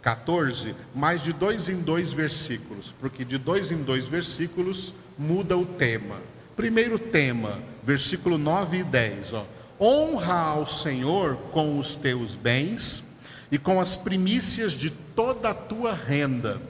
14, 0.00 0.74
mais 0.94 1.22
de 1.22 1.34
dois 1.34 1.68
em 1.68 1.82
dois 1.82 2.14
versículos, 2.14 2.94
porque 2.98 3.26
de 3.26 3.36
dois 3.36 3.70
em 3.70 3.82
dois 3.82 4.06
versículos 4.06 4.94
muda 5.18 5.58
o 5.58 5.66
tema. 5.66 6.16
Primeiro 6.56 6.98
tema, 6.98 7.58
versículo 7.84 8.38
9 8.38 8.78
e 8.78 8.84
10, 8.84 9.34
ó. 9.34 9.46
Honra 9.78 10.32
ao 10.32 10.64
Senhor 10.64 11.36
com 11.52 11.78
os 11.78 11.94
teus 11.94 12.34
bens 12.34 13.04
e 13.52 13.58
com 13.58 13.78
as 13.78 13.98
primícias 13.98 14.72
de 14.72 14.88
toda 15.20 15.50
a 15.50 15.54
tua 15.54 15.92
renda, 15.92 16.62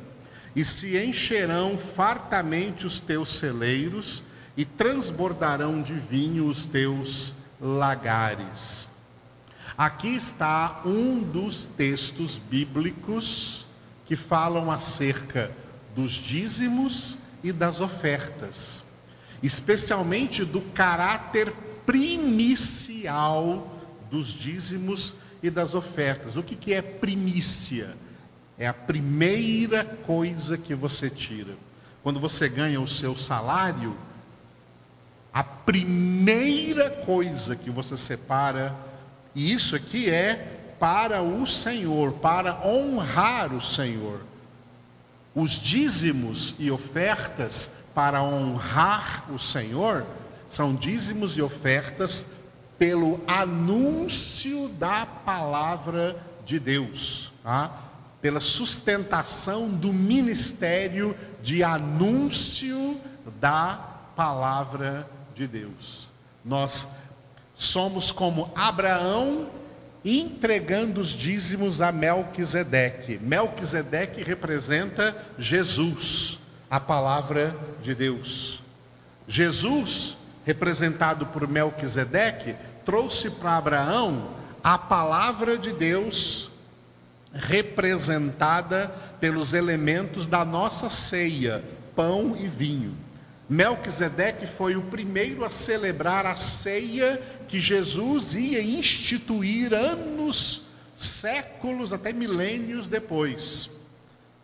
e 0.56 0.64
se 0.64 0.98
encherão 0.98 1.78
fartamente 1.78 2.84
os 2.84 2.98
teus 2.98 3.36
celeiros, 3.36 4.24
e 4.56 4.64
transbordarão 4.64 5.80
de 5.80 5.94
vinho 5.94 6.48
os 6.48 6.66
teus 6.66 7.32
lagares. 7.60 8.88
Aqui 9.78 10.16
está 10.16 10.82
um 10.84 11.22
dos 11.22 11.68
textos 11.68 12.38
bíblicos 12.38 13.64
que 14.04 14.16
falam 14.16 14.68
acerca 14.68 15.52
dos 15.94 16.10
dízimos 16.10 17.16
e 17.44 17.52
das 17.52 17.80
ofertas, 17.80 18.82
especialmente 19.40 20.44
do 20.44 20.60
caráter 20.60 21.52
primicial 21.86 23.78
dos 24.10 24.26
dízimos 24.26 25.14
e 25.40 25.48
das 25.48 25.72
ofertas. 25.72 26.36
O 26.36 26.42
que, 26.42 26.56
que 26.56 26.74
é 26.74 26.82
primícia? 26.82 27.94
É 28.60 28.66
a 28.66 28.74
primeira 28.74 29.82
coisa 29.82 30.58
que 30.58 30.74
você 30.74 31.08
tira. 31.08 31.54
Quando 32.02 32.20
você 32.20 32.46
ganha 32.46 32.78
o 32.78 32.86
seu 32.86 33.16
salário, 33.16 33.96
a 35.32 35.42
primeira 35.42 36.90
coisa 36.90 37.56
que 37.56 37.70
você 37.70 37.96
separa, 37.96 38.76
e 39.34 39.50
isso 39.50 39.74
aqui 39.74 40.10
é 40.10 40.74
para 40.78 41.22
o 41.22 41.46
Senhor, 41.46 42.12
para 42.12 42.60
honrar 42.62 43.54
o 43.54 43.62
Senhor. 43.62 44.20
Os 45.34 45.52
dízimos 45.52 46.54
e 46.58 46.70
ofertas 46.70 47.70
para 47.94 48.22
honrar 48.22 49.24
o 49.32 49.38
Senhor 49.38 50.04
são 50.46 50.74
dízimos 50.74 51.34
e 51.34 51.40
ofertas 51.40 52.26
pelo 52.78 53.22
anúncio 53.26 54.68
da 54.68 55.06
palavra 55.06 56.22
de 56.44 56.58
Deus, 56.58 57.32
tá? 57.42 57.89
Pela 58.20 58.40
sustentação 58.40 59.68
do 59.68 59.92
ministério 59.92 61.16
de 61.42 61.62
anúncio 61.62 63.00
da 63.40 63.74
palavra 64.14 65.08
de 65.34 65.46
Deus. 65.46 66.08
Nós 66.44 66.86
somos 67.54 68.12
como 68.12 68.50
Abraão 68.54 69.48
entregando 70.04 71.00
os 71.00 71.08
dízimos 71.08 71.80
a 71.80 71.92
Melquisedeque. 71.92 73.18
Melquisedeque 73.18 74.22
representa 74.22 75.16
Jesus, 75.38 76.38
a 76.70 76.80
palavra 76.80 77.56
de 77.82 77.94
Deus. 77.94 78.62
Jesus, 79.28 80.16
representado 80.44 81.26
por 81.26 81.46
Melquisedeque, 81.46 82.56
trouxe 82.84 83.30
para 83.30 83.56
Abraão 83.56 84.30
a 84.62 84.76
palavra 84.76 85.56
de 85.56 85.72
Deus 85.72 86.50
representada 87.32 88.88
pelos 89.20 89.52
elementos 89.52 90.26
da 90.26 90.44
nossa 90.44 90.88
ceia, 90.88 91.62
pão 91.94 92.36
e 92.36 92.48
vinho. 92.48 92.96
Melquisedeque 93.48 94.46
foi 94.46 94.76
o 94.76 94.82
primeiro 94.82 95.44
a 95.44 95.50
celebrar 95.50 96.24
a 96.24 96.36
ceia 96.36 97.20
que 97.48 97.58
Jesus 97.58 98.34
ia 98.34 98.62
instituir 98.62 99.74
anos, 99.74 100.62
séculos, 100.94 101.92
até 101.92 102.12
milênios 102.12 102.86
depois. 102.86 103.70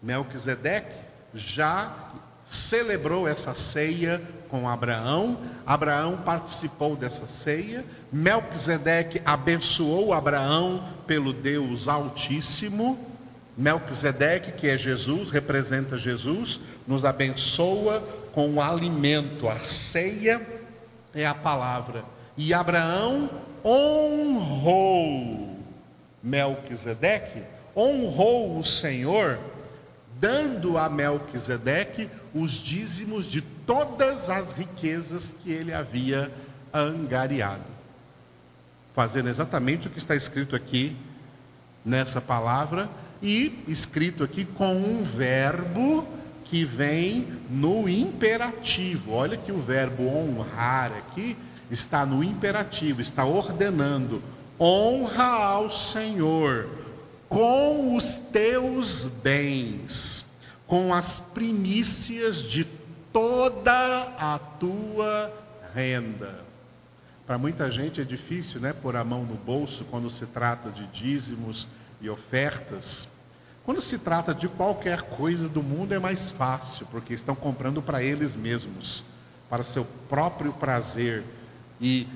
Melquisedeque 0.03 0.97
já 1.33 2.13
celebrou 2.45 3.29
essa 3.29 3.55
ceia 3.55 4.23
com 4.49 4.69
Abraão, 4.69 5.41
Abraão 5.65 6.17
participou 6.19 6.97
dessa 6.97 7.27
ceia, 7.27 7.85
Melquisedeque 8.13 9.21
abençoou 9.25 10.13
Abraão 10.13 10.96
pelo 11.07 11.33
Deus 11.33 11.89
Altíssimo, 11.89 12.99
Melquisedeque, 13.57 14.53
que 14.53 14.69
é 14.69 14.77
Jesus, 14.77 15.31
representa 15.31 15.97
Jesus, 15.97 16.61
nos 16.87 17.05
abençoa 17.05 18.01
com 18.33 18.55
o 18.55 18.61
alimento, 18.61 19.49
a 19.49 19.59
ceia 19.61 20.47
é 21.15 21.27
a 21.27 21.35
palavra. 21.35 22.05
E 22.37 22.53
Abraão 22.53 23.31
honrou 23.65 25.57
Melquisedeque, 26.23 27.43
honrou 27.75 28.59
o 28.59 28.65
Senhor, 28.65 29.39
dando 30.21 30.77
a 30.77 30.89
Melquisedeque 30.89 32.11
os 32.35 32.53
dízimos 32.53 33.27
de 33.27 33.41
todas 33.41 34.29
as 34.29 34.53
riquezas 34.53 35.35
que 35.43 35.53
ele 35.53 35.73
havia 35.73 36.31
angariado. 36.75 37.76
Fazendo 38.97 39.29
exatamente 39.29 39.89
o 39.89 39.91
que 39.91 39.99
está 39.99 40.17
escrito 40.17 40.57
aqui 40.57 40.97
nessa 41.85 42.19
palavra 42.19 42.89
e 43.23 43.63
escrito 43.69 44.25
aqui 44.25 44.47
com 44.47 44.75
um 44.75 45.05
verbo 45.05 46.09
que 46.45 46.65
vem 46.65 47.29
no 47.51 47.87
imperativo. 47.91 49.13
Olha 49.13 49.37
que 49.37 49.53
o 49.53 49.59
verbo 49.59 50.09
honrar 50.09 50.93
aqui 50.93 51.37
está 51.71 52.07
no 52.07 52.25
imperativo, 52.25 53.03
está 53.03 53.27
ordenando: 53.27 54.23
honra 54.59 55.27
ao 55.27 55.71
Senhor 55.71 56.67
com 57.29 57.95
os 57.95 58.17
teus 58.17 59.05
bens, 59.05 60.25
com 60.67 60.95
as 60.95 61.21
primícias 61.21 62.45
de 62.45 62.65
toda 63.13 64.15
a 64.19 64.39
tua 64.59 65.31
renda. 65.75 66.46
Para 67.27 67.39
muita 67.39 67.69
gente 67.73 68.01
é 68.01 68.05
difícil, 68.05 68.61
né, 68.61 68.73
pôr 68.73 68.95
a 68.95 69.03
mão 69.03 69.25
no 69.25 69.35
bolso 69.35 69.85
quando 69.87 70.09
se 70.09 70.25
trata 70.27 70.71
de 70.71 70.87
dízimos 70.87 71.67
e 72.01 72.09
ofertas. 72.09 73.09
Quando 73.65 73.83
se 73.83 73.99
trata 73.99 74.33
de 74.33 74.47
qualquer 74.47 75.03
coisa 75.03 75.49
do 75.49 75.61
mundo 75.61 75.93
é 75.93 75.99
mais 75.99 76.31
fácil, 76.31 76.87
porque 76.89 77.13
estão 77.13 77.35
comprando 77.35 77.83
para 77.83 78.01
eles 78.01 78.37
mesmos, 78.37 79.03
para 79.51 79.65
seu 79.65 79.85
próprio 80.09 80.53
prazer 80.53 81.25
e 81.81 82.07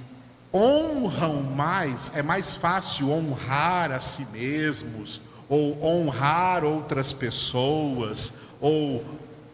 honram 0.55 1.43
mais, 1.43 2.13
é 2.15 2.23
mais 2.23 2.55
fácil 2.55 3.11
honrar 3.11 3.91
a 3.91 3.99
si 3.99 4.25
mesmos 4.33 5.21
ou 5.49 5.85
honrar 5.85 6.65
outras 6.65 7.13
pessoas 7.13 8.35
ou 8.61 9.05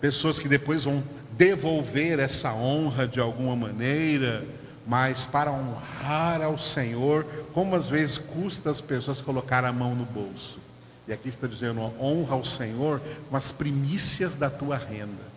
pessoas 0.03 0.38
que 0.38 0.49
depois 0.49 0.85
vão 0.85 1.03
devolver 1.33 2.19
essa 2.19 2.53
honra 2.53 3.09
de 3.09 3.21
alguma 3.21 3.57
maneira, 3.57 4.45
mas 4.87 5.27
para 5.27 5.51
honrar 5.51 6.40
ao 6.40 6.57
Senhor, 6.57 7.25
como 7.53 7.75
às 7.75 7.88
vezes 7.88 8.18
custa 8.18 8.70
as 8.70 8.81
pessoas 8.81 9.20
colocar 9.20 9.64
a 9.64 9.72
mão 9.72 9.94
no 9.94 10.05
bolso. 10.05 10.61
E 11.09 11.12
aqui 11.12 11.29
está 11.29 11.46
dizendo: 11.46 11.81
honra 12.01 12.35
ao 12.35 12.44
Senhor 12.44 13.01
com 13.29 13.37
as 13.37 13.51
primícias 13.51 14.37
da 14.37 14.49
tua 14.49 14.77
renda. 14.77 15.37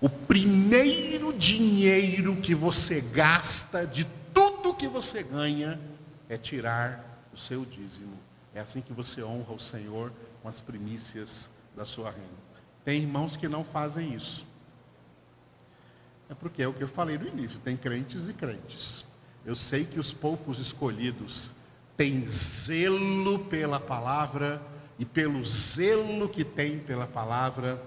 O 0.00 0.08
primeiro 0.08 1.32
dinheiro 1.32 2.36
que 2.36 2.54
você 2.54 3.00
gasta 3.00 3.86
de 3.86 4.06
tudo 4.32 4.74
que 4.74 4.86
você 4.86 5.22
ganha 5.22 5.80
é 6.28 6.36
tirar 6.36 7.28
o 7.32 7.38
seu 7.38 7.64
dízimo. 7.64 8.16
É 8.54 8.60
assim 8.60 8.80
que 8.80 8.92
você 8.92 9.22
honra 9.22 9.54
o 9.54 9.60
Senhor 9.60 10.12
com 10.42 10.48
as 10.48 10.60
primícias 10.60 11.48
da 11.76 11.84
sua 11.84 12.10
renda. 12.10 12.46
Tem 12.84 13.00
irmãos 13.00 13.36
que 13.36 13.48
não 13.48 13.64
fazem 13.64 14.14
isso. 14.14 14.46
É 16.28 16.34
porque 16.34 16.62
é 16.62 16.68
o 16.68 16.72
que 16.72 16.82
eu 16.82 16.88
falei 16.88 17.18
no 17.18 17.26
início: 17.26 17.58
tem 17.60 17.76
crentes 17.76 18.28
e 18.28 18.32
crentes. 18.32 19.04
Eu 19.44 19.54
sei 19.54 19.84
que 19.84 20.00
os 20.00 20.12
poucos 20.12 20.58
escolhidos 20.58 21.54
têm 21.96 22.26
zelo 22.26 23.38
pela 23.40 23.78
palavra, 23.78 24.60
e 24.98 25.04
pelo 25.04 25.44
zelo 25.44 26.28
que 26.28 26.44
tem 26.44 26.78
pela 26.78 27.06
palavra, 27.06 27.82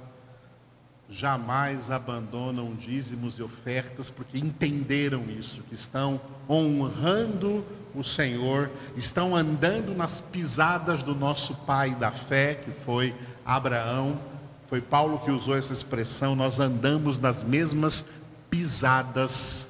jamais 1.10 1.90
abandonam 1.90 2.76
dízimos 2.76 3.40
e 3.40 3.44
ofertas, 3.44 4.10
porque 4.10 4.38
entenderam 4.38 5.30
isso, 5.30 5.64
que 5.64 5.74
estão 5.74 6.22
honrando 6.48 7.66
o 7.96 8.04
Senhor, 8.04 8.70
estão 8.96 9.36
andando 9.36 9.96
nas 9.96 10.22
pisadas 10.22 11.02
do 11.02 11.16
nosso 11.16 11.56
pai 11.56 11.96
da 11.96 12.12
fé, 12.12 12.56
que 12.56 12.72
foi 12.72 13.16
Abraão, 13.44 14.20
foi 14.68 14.80
Paulo 14.82 15.20
que 15.20 15.32
usou 15.32 15.58
essa 15.58 15.74
expressão, 15.74 16.36
nós 16.36 16.60
andamos 16.60 17.18
nas 17.18 17.44
mesmas 17.44 18.08
pisadas 18.50 19.70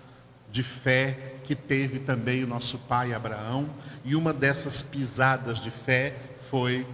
de 0.52 0.64
fé 0.64 1.36
que 1.44 1.56
teve 1.56 2.00
também 2.00 2.44
o 2.44 2.48
nosso 2.48 2.78
pai 2.78 3.14
Abraão, 3.14 3.70
e 4.04 4.16
uma 4.16 4.34
dessas 4.34 4.82
pisadas 4.82 5.60
de 5.60 5.72
fé 5.72 6.16
foi 6.50 6.86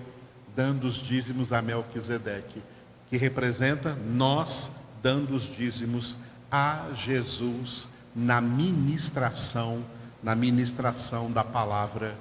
dando 0.55 0.85
os 0.85 0.95
dízimos 0.95 1.51
a 1.51 1.61
Melquisedeque, 1.61 2.61
que 3.09 3.17
representa 3.17 3.95
nós 3.95 4.71
dando 5.01 5.35
os 5.35 5.43
dízimos 5.43 6.17
a 6.49 6.87
Jesus 6.95 7.89
na 8.15 8.39
ministração, 8.39 9.83
na 10.23 10.33
ministração 10.33 11.31
da 11.31 11.43
palavra 11.43 12.15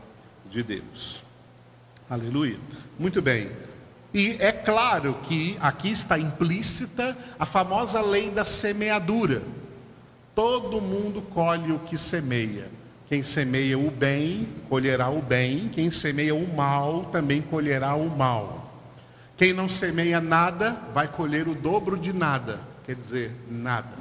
de 0.51 0.63
Deus. 0.63 1.23
Aleluia. 2.11 2.59
Muito 2.99 3.23
bem. 3.23 3.51
E 4.15 4.37
é 4.39 4.53
claro 4.53 5.15
que 5.25 5.59
aqui 5.61 5.91
está 5.91 6.17
implícita 6.17 7.17
a 7.37 7.45
famosa 7.45 8.01
lei 8.01 8.31
da 8.31 8.45
semeadura. 8.45 9.43
Todo 10.37 10.81
mundo 10.81 11.21
colhe 11.21 11.73
o 11.73 11.81
que 11.81 11.99
semeia. 11.99 12.69
Quem 13.09 13.25
semeia 13.25 13.77
o 13.77 13.91
bem, 13.91 14.49
colherá 14.69 15.11
o 15.11 15.21
bem. 15.21 15.69
Quem 15.69 15.91
semeia 15.91 16.35
o 16.35 16.55
mal, 16.55 17.07
também 17.07 17.43
colherá 17.43 17.97
o 17.97 18.09
mal. 18.09 18.73
Quem 19.37 19.53
não 19.53 19.69
semeia 19.69 20.21
nada, 20.21 20.79
vai 20.95 21.09
colher 21.09 21.49
o 21.49 21.55
dobro 21.55 21.99
de 21.99 22.13
nada. 22.13 22.61
Quer 22.87 22.95
dizer, 22.95 23.33
nada. 23.51 23.97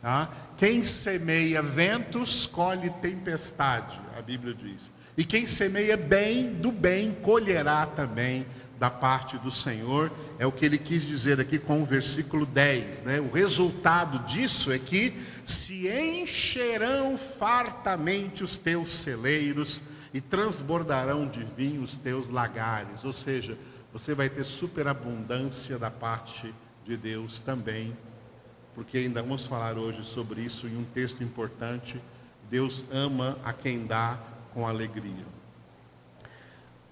Tá? 0.00 0.30
Quem 0.56 0.84
semeia 0.84 1.60
ventos, 1.60 2.46
colhe 2.46 2.90
tempestade, 3.02 4.00
a 4.16 4.22
Bíblia 4.22 4.54
diz. 4.54 4.92
E 5.16 5.24
quem 5.24 5.46
semeia 5.46 5.96
bem, 5.96 6.52
do 6.54 6.70
bem 6.70 7.12
colherá 7.22 7.86
também 7.86 8.46
da 8.82 8.90
parte 8.90 9.38
do 9.38 9.48
Senhor, 9.48 10.10
é 10.40 10.44
o 10.44 10.50
que 10.50 10.66
ele 10.66 10.76
quis 10.76 11.04
dizer 11.04 11.38
aqui 11.38 11.56
com 11.56 11.80
o 11.80 11.86
versículo 11.86 12.44
10. 12.44 13.02
Né? 13.02 13.20
O 13.20 13.30
resultado 13.30 14.18
disso 14.26 14.72
é 14.72 14.78
que 14.78 15.22
se 15.44 15.86
encherão 15.86 17.16
fartamente 17.16 18.42
os 18.42 18.56
teus 18.56 18.92
celeiros 18.92 19.80
e 20.12 20.20
transbordarão 20.20 21.28
de 21.28 21.44
vinho 21.44 21.80
os 21.80 21.96
teus 21.96 22.28
lagares. 22.28 23.04
Ou 23.04 23.12
seja, 23.12 23.56
você 23.92 24.16
vai 24.16 24.28
ter 24.28 24.42
superabundância 24.42 25.78
da 25.78 25.88
parte 25.88 26.52
de 26.84 26.96
Deus 26.96 27.38
também, 27.38 27.96
porque 28.74 28.98
ainda 28.98 29.22
vamos 29.22 29.46
falar 29.46 29.78
hoje 29.78 30.04
sobre 30.04 30.40
isso 30.40 30.66
em 30.66 30.76
um 30.76 30.84
texto 30.84 31.22
importante. 31.22 32.02
Deus 32.50 32.84
ama 32.90 33.38
a 33.44 33.52
quem 33.52 33.86
dá 33.86 34.18
com 34.52 34.66
alegria. 34.66 35.41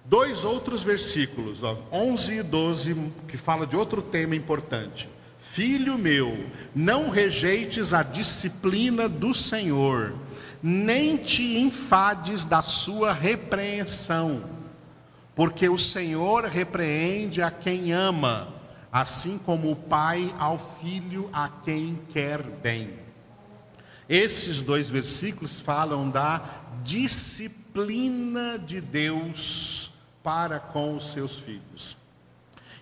Dois 0.05 0.43
outros 0.43 0.83
versículos, 0.83 1.63
ó, 1.63 1.77
11 1.91 2.39
e 2.39 2.43
12, 2.43 3.11
que 3.27 3.37
fala 3.37 3.65
de 3.65 3.75
outro 3.75 4.01
tema 4.01 4.35
importante. 4.35 5.07
Filho 5.39 5.97
meu, 5.97 6.45
não 6.73 7.09
rejeites 7.09 7.93
a 7.93 8.03
disciplina 8.03 9.07
do 9.07 9.33
Senhor, 9.33 10.13
nem 10.61 11.17
te 11.17 11.57
enfades 11.57 12.45
da 12.45 12.61
sua 12.61 13.13
repreensão, 13.13 14.43
porque 15.35 15.67
o 15.69 15.77
Senhor 15.77 16.45
repreende 16.45 17.41
a 17.41 17.51
quem 17.51 17.91
ama, 17.91 18.47
assim 18.91 19.37
como 19.37 19.71
o 19.71 19.75
pai 19.75 20.33
ao 20.39 20.57
filho 20.81 21.29
a 21.31 21.47
quem 21.47 21.99
quer 22.11 22.41
bem. 22.41 22.99
Esses 24.09 24.61
dois 24.61 24.89
versículos 24.89 25.59
falam 25.59 26.09
da 26.09 26.41
disciplina 26.83 28.57
de 28.57 28.81
Deus 28.81 29.90
para 30.23 30.59
com 30.59 30.95
os 30.95 31.11
seus 31.11 31.39
filhos. 31.39 31.97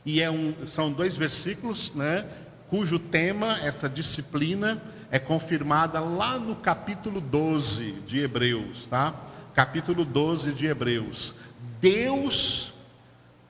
E 0.06 0.22
é 0.22 0.30
um, 0.30 0.68
são 0.68 0.92
dois 0.92 1.16
versículos, 1.18 1.94
né, 1.94 2.26
cujo 2.68 3.00
tema, 3.00 3.60
essa 3.60 3.90
disciplina, 3.90 4.82
é 5.12 5.18
confirmada 5.18 6.00
lá 6.00 6.38
no 6.38 6.56
capítulo 6.56 7.20
12 7.20 7.94
de 8.06 8.20
Hebreus, 8.20 8.86
tá? 8.86 9.14
Capítulo 9.56 10.06
12 10.06 10.52
de 10.52 10.68
Hebreus. 10.68 11.34
Deus 11.82 12.74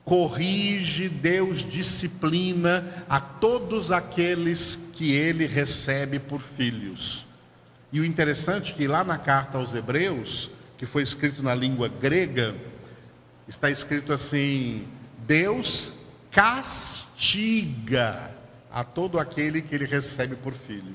corrige, 0.04 1.08
Deus 1.08 1.58
disciplina 1.58 3.04
a 3.08 3.20
todos 3.20 3.92
aqueles 3.92 4.76
que 4.94 5.12
ele 5.12 5.46
recebe 5.46 6.18
por 6.18 6.40
filhos. 6.40 7.26
E 7.92 8.00
o 8.00 8.04
interessante 8.04 8.72
é 8.72 8.74
que 8.74 8.86
lá 8.86 9.04
na 9.04 9.18
carta 9.18 9.58
aos 9.58 9.74
Hebreus, 9.74 10.50
que 10.78 10.86
foi 10.86 11.02
escrito 11.02 11.42
na 11.42 11.54
língua 11.54 11.88
grega, 11.88 12.54
está 13.50 13.68
escrito 13.68 14.12
assim: 14.12 14.86
Deus 15.26 15.92
castiga 16.30 18.30
a 18.70 18.84
todo 18.84 19.18
aquele 19.18 19.60
que 19.60 19.74
ele 19.74 19.86
recebe 19.86 20.36
por 20.36 20.54
filho. 20.54 20.94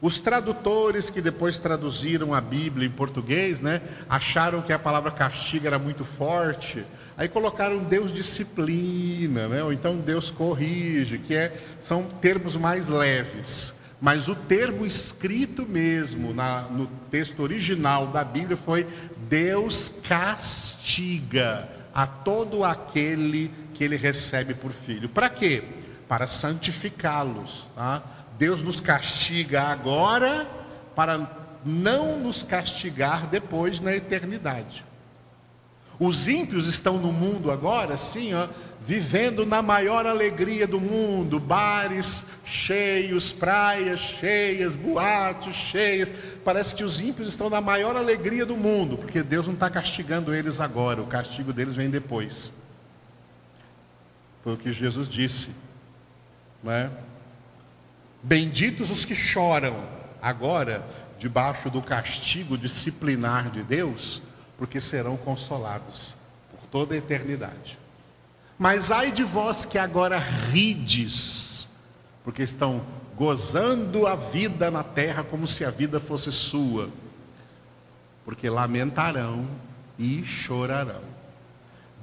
Os 0.00 0.16
tradutores 0.16 1.10
que 1.10 1.20
depois 1.20 1.58
traduziram 1.58 2.32
a 2.32 2.40
Bíblia 2.40 2.86
em 2.86 2.90
português, 2.90 3.60
né, 3.60 3.82
acharam 4.08 4.62
que 4.62 4.72
a 4.72 4.78
palavra 4.78 5.10
castiga 5.10 5.70
era 5.70 5.78
muito 5.78 6.04
forte, 6.04 6.86
aí 7.16 7.28
colocaram 7.28 7.82
Deus 7.82 8.12
disciplina, 8.12 9.48
né, 9.48 9.64
ou 9.64 9.72
então 9.72 9.96
Deus 9.96 10.30
corrige, 10.30 11.18
que 11.18 11.34
é, 11.34 11.60
são 11.80 12.04
termos 12.04 12.56
mais 12.56 12.88
leves. 12.88 13.74
Mas 14.00 14.28
o 14.28 14.36
termo 14.36 14.86
escrito 14.86 15.66
mesmo 15.66 16.32
na, 16.32 16.62
no 16.62 16.86
texto 17.10 17.42
original 17.42 18.06
da 18.06 18.22
Bíblia 18.22 18.56
foi 18.56 18.86
Deus 19.28 19.92
castiga 20.08 21.68
a 21.94 22.06
todo 22.06 22.64
aquele 22.64 23.52
que 23.74 23.84
ele 23.84 23.96
recebe 23.96 24.54
por 24.54 24.72
filho. 24.72 25.08
Para 25.08 25.28
quê? 25.28 25.62
Para 26.08 26.26
santificá-los. 26.26 27.66
Tá? 27.74 28.02
Deus 28.38 28.62
nos 28.62 28.80
castiga 28.80 29.62
agora 29.62 30.46
para 30.94 31.30
não 31.64 32.18
nos 32.18 32.42
castigar 32.42 33.26
depois 33.26 33.80
na 33.80 33.94
eternidade. 33.94 34.84
Os 36.00 36.28
ímpios 36.28 36.66
estão 36.66 36.96
no 36.96 37.12
mundo 37.12 37.50
agora, 37.50 37.96
sim, 37.96 38.32
ó, 38.32 38.48
vivendo 38.86 39.44
na 39.44 39.60
maior 39.60 40.06
alegria 40.06 40.66
do 40.66 40.80
mundo, 40.80 41.40
bares 41.40 42.26
cheios, 42.44 43.32
praias 43.32 43.98
cheias, 43.98 44.76
boates 44.76 45.54
cheias. 45.54 46.12
Parece 46.44 46.74
que 46.74 46.84
os 46.84 47.00
ímpios 47.00 47.28
estão 47.28 47.50
na 47.50 47.60
maior 47.60 47.96
alegria 47.96 48.46
do 48.46 48.56
mundo, 48.56 48.96
porque 48.96 49.22
Deus 49.22 49.46
não 49.46 49.54
está 49.54 49.68
castigando 49.68 50.32
eles 50.32 50.60
agora, 50.60 51.02
o 51.02 51.06
castigo 51.06 51.52
deles 51.52 51.74
vem 51.74 51.90
depois. 51.90 52.52
Foi 54.44 54.54
o 54.54 54.56
que 54.56 54.72
Jesus 54.72 55.08
disse, 55.08 55.50
não 56.62 56.72
é? 56.72 56.90
Benditos 58.22 58.90
os 58.90 59.04
que 59.04 59.14
choram 59.14 59.84
agora 60.22 60.84
debaixo 61.18 61.68
do 61.68 61.82
castigo 61.82 62.56
disciplinar 62.56 63.50
de 63.50 63.62
Deus, 63.62 64.22
porque 64.58 64.80
serão 64.80 65.16
consolados 65.16 66.16
por 66.50 66.60
toda 66.68 66.94
a 66.94 66.98
eternidade. 66.98 67.78
Mas 68.58 68.90
ai 68.90 69.12
de 69.12 69.22
vós 69.22 69.64
que 69.64 69.78
agora 69.78 70.18
rides, 70.18 71.68
porque 72.24 72.42
estão 72.42 72.84
gozando 73.16 74.06
a 74.06 74.16
vida 74.16 74.70
na 74.70 74.82
terra 74.82 75.22
como 75.22 75.46
se 75.46 75.64
a 75.64 75.70
vida 75.70 76.00
fosse 76.00 76.32
sua, 76.32 76.90
porque 78.24 78.50
lamentarão 78.50 79.46
e 79.96 80.24
chorarão. 80.24 81.02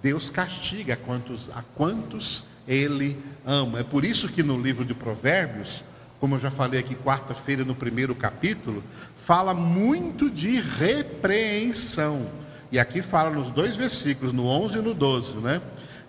Deus 0.02 0.30
castiga 0.30 0.94
a 0.94 0.98
quantos, 0.98 1.50
a 1.50 1.62
quantos 1.76 2.44
Ele 2.68 3.22
ama. 3.46 3.80
É 3.80 3.84
por 3.84 4.06
isso 4.06 4.30
que 4.30 4.44
no 4.44 4.60
livro 4.60 4.86
de 4.86 4.94
Provérbios, 4.94 5.84
como 6.20 6.36
eu 6.36 6.39
já 6.39 6.52
falei 6.52 6.80
aqui 6.80 6.96
quarta-feira 6.96 7.65
no 7.65 7.76
primeiro 7.76 8.15
capítulo, 8.15 8.84
fala 9.26 9.54
muito 9.54 10.30
de 10.30 10.60
repreensão. 10.60 12.44
E 12.71 12.80
aqui 12.80 13.01
fala 13.01 13.30
nos 13.30 13.51
dois 13.51 13.75
versículos, 13.75 14.34
no 14.34 14.47
11 14.47 14.78
e 14.78 14.82
no 14.82 14.93
12, 14.93 15.38
né? 15.38 15.62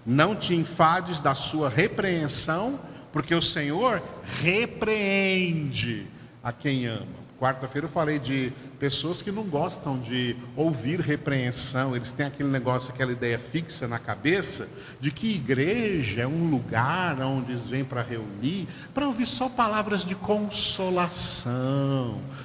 Não 0.04 0.34
te 0.34 0.54
enfades 0.54 1.20
da 1.20 1.34
sua 1.34 1.68
repreensão, 1.68 2.78
porque 3.12 3.34
o 3.34 3.42
Senhor 3.42 4.02
repreende 4.42 6.06
a 6.42 6.52
quem 6.52 6.86
ama. 6.86 7.26
Quarta-feira 7.38 7.86
eu 7.86 7.90
falei 7.90 8.18
de 8.18 8.50
pessoas 8.78 9.20
que 9.20 9.30
não 9.30 9.44
gostam 9.44 9.98
de 9.98 10.34
ouvir 10.56 11.00
repreensão, 11.00 11.94
eles 11.94 12.10
têm 12.10 12.24
aquele 12.24 12.48
negócio, 12.48 12.94
aquela 12.94 13.12
ideia 13.12 13.38
fixa 13.38 13.86
na 13.86 13.98
cabeça 13.98 14.70
de 14.98 15.10
que 15.10 15.34
igreja 15.34 16.22
é 16.22 16.26
um 16.26 16.48
lugar 16.48 17.20
onde 17.20 17.52
eles 17.52 17.66
vêm 17.66 17.84
para 17.84 18.00
reunir, 18.00 18.66
para 18.94 19.06
ouvir 19.06 19.26
só 19.26 19.50
palavras 19.50 20.02
de 20.02 20.14
consolação, 20.14 21.42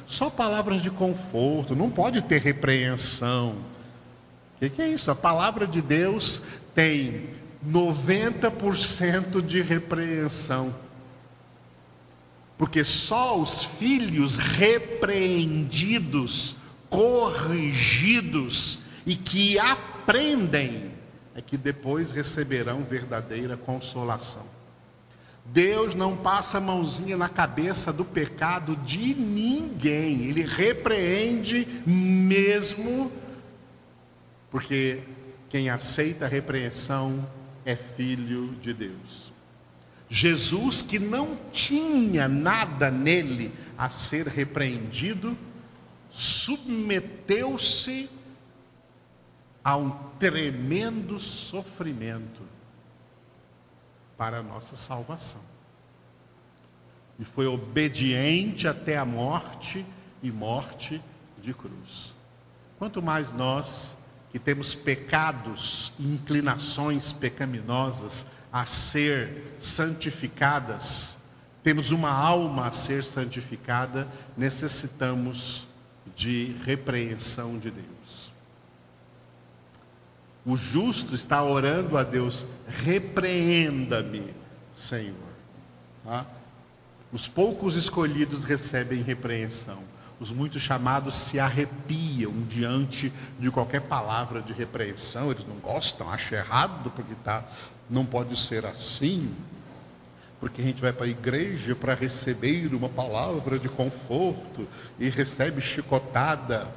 só 0.06 0.30
palavras 0.30 0.82
de 0.82 0.92
conforto, 0.92 1.74
não 1.74 1.90
pode 1.90 2.22
ter 2.22 2.42
repreensão. 2.42 3.71
O 4.62 4.64
que, 4.64 4.70
que 4.70 4.82
é 4.84 4.90
isso? 4.90 5.10
A 5.10 5.16
palavra 5.16 5.66
de 5.66 5.82
Deus 5.82 6.40
tem 6.76 7.32
90% 7.68 9.42
de 9.42 9.60
repreensão. 9.60 10.76
Porque 12.60 12.84
só 12.84 13.40
os 13.40 13.64
filhos 13.64 14.38
repreendidos, 14.38 16.56
corrigidos 16.92 18.78
e 19.04 19.16
que 19.16 19.58
aprendem 19.58 20.92
é 21.34 21.42
que 21.42 21.58
depois 21.58 22.12
receberão 22.12 22.84
verdadeira 22.84 23.58
consolação. 23.58 24.46
Deus 25.44 25.96
não 25.96 26.16
passa 26.16 26.60
a 26.60 26.62
mãozinha 26.62 27.18
na 27.18 27.28
cabeça 27.28 27.92
do 27.92 28.06
pecado 28.06 28.76
de 28.76 29.16
ninguém, 29.16 30.26
Ele 30.26 30.44
repreende 30.44 31.68
mesmo, 31.84 33.12
porque 34.52 35.02
quem 35.50 35.70
aceita 35.70 36.26
a 36.26 36.28
repreensão 36.28 37.26
é 37.66 37.76
filho 37.76 38.54
de 38.62 38.74
Deus. 38.74 39.32
Jesus, 40.10 40.82
que 40.82 41.00
não 41.00 41.38
tinha 41.54 42.28
nada 42.28 42.92
nele 42.92 43.54
a 43.78 43.90
ser 43.90 44.28
repreendido, 44.28 45.38
submeteu-se 46.10 48.10
a 49.64 49.78
um 49.78 49.92
tremendo 50.20 51.18
sofrimento 51.18 52.42
para 54.18 54.40
a 54.40 54.44
nossa 54.44 54.76
salvação. 54.76 55.42
E 57.18 57.24
foi 57.24 57.46
obediente 57.46 58.68
até 58.68 58.98
a 58.98 59.06
morte 59.06 59.86
e 60.22 60.30
morte 60.30 61.02
de 61.42 61.54
cruz. 61.54 62.14
Quanto 62.78 63.02
mais 63.02 63.32
nós 63.32 63.96
que 64.32 64.40
temos 64.40 64.74
pecados 64.74 65.94
inclinações 66.00 67.12
pecaminosas 67.12 68.26
a 68.52 68.66
ser 68.66 69.56
santificadas, 69.60 71.18
temos 71.64 71.92
uma 71.92 72.10
alma 72.10 72.68
a 72.68 72.72
ser 72.72 73.04
santificada, 73.04 74.08
necessitamos 74.36 75.68
de 76.16 76.56
repreensão 76.66 77.58
de 77.58 77.72
Deus. 77.72 78.32
O 80.46 80.56
justo 80.56 81.14
está 81.14 81.44
orando 81.44 81.98
a 81.98 82.04
Deus: 82.04 82.48
repreenda-me, 82.68 84.34
Senhor. 84.74 85.16
Tá? 86.04 86.26
Os 87.12 87.28
poucos 87.28 87.76
escolhidos 87.76 88.44
recebem 88.44 89.04
repreensão. 89.04 89.84
Os 90.22 90.32
muitos 90.32 90.62
chamados 90.62 91.18
se 91.18 91.40
arrepiam 91.40 92.32
diante 92.48 93.12
de 93.40 93.50
qualquer 93.50 93.82
palavra 93.82 94.40
de 94.40 94.54
repreensão. 94.54 95.32
Eles 95.32 95.48
não 95.48 95.56
gostam, 95.56 96.12
acham 96.12 96.38
errado, 96.38 96.92
porque 96.96 97.16
tá, 97.24 97.44
não 97.90 98.06
pode 98.06 98.40
ser 98.40 98.64
assim. 98.64 99.34
Porque 100.40 100.62
a 100.62 100.64
gente 100.64 100.80
vai 100.80 100.94
para 100.94 101.08
a 101.08 101.10
igreja 101.10 101.76
para 101.76 101.96
receber 101.96 102.72
uma 102.76 102.88
palavra 102.88 103.58
de 103.58 103.68
conforto 103.68 104.68
e 105.00 105.10
recebe 105.10 105.60
chicotada. 105.60 106.68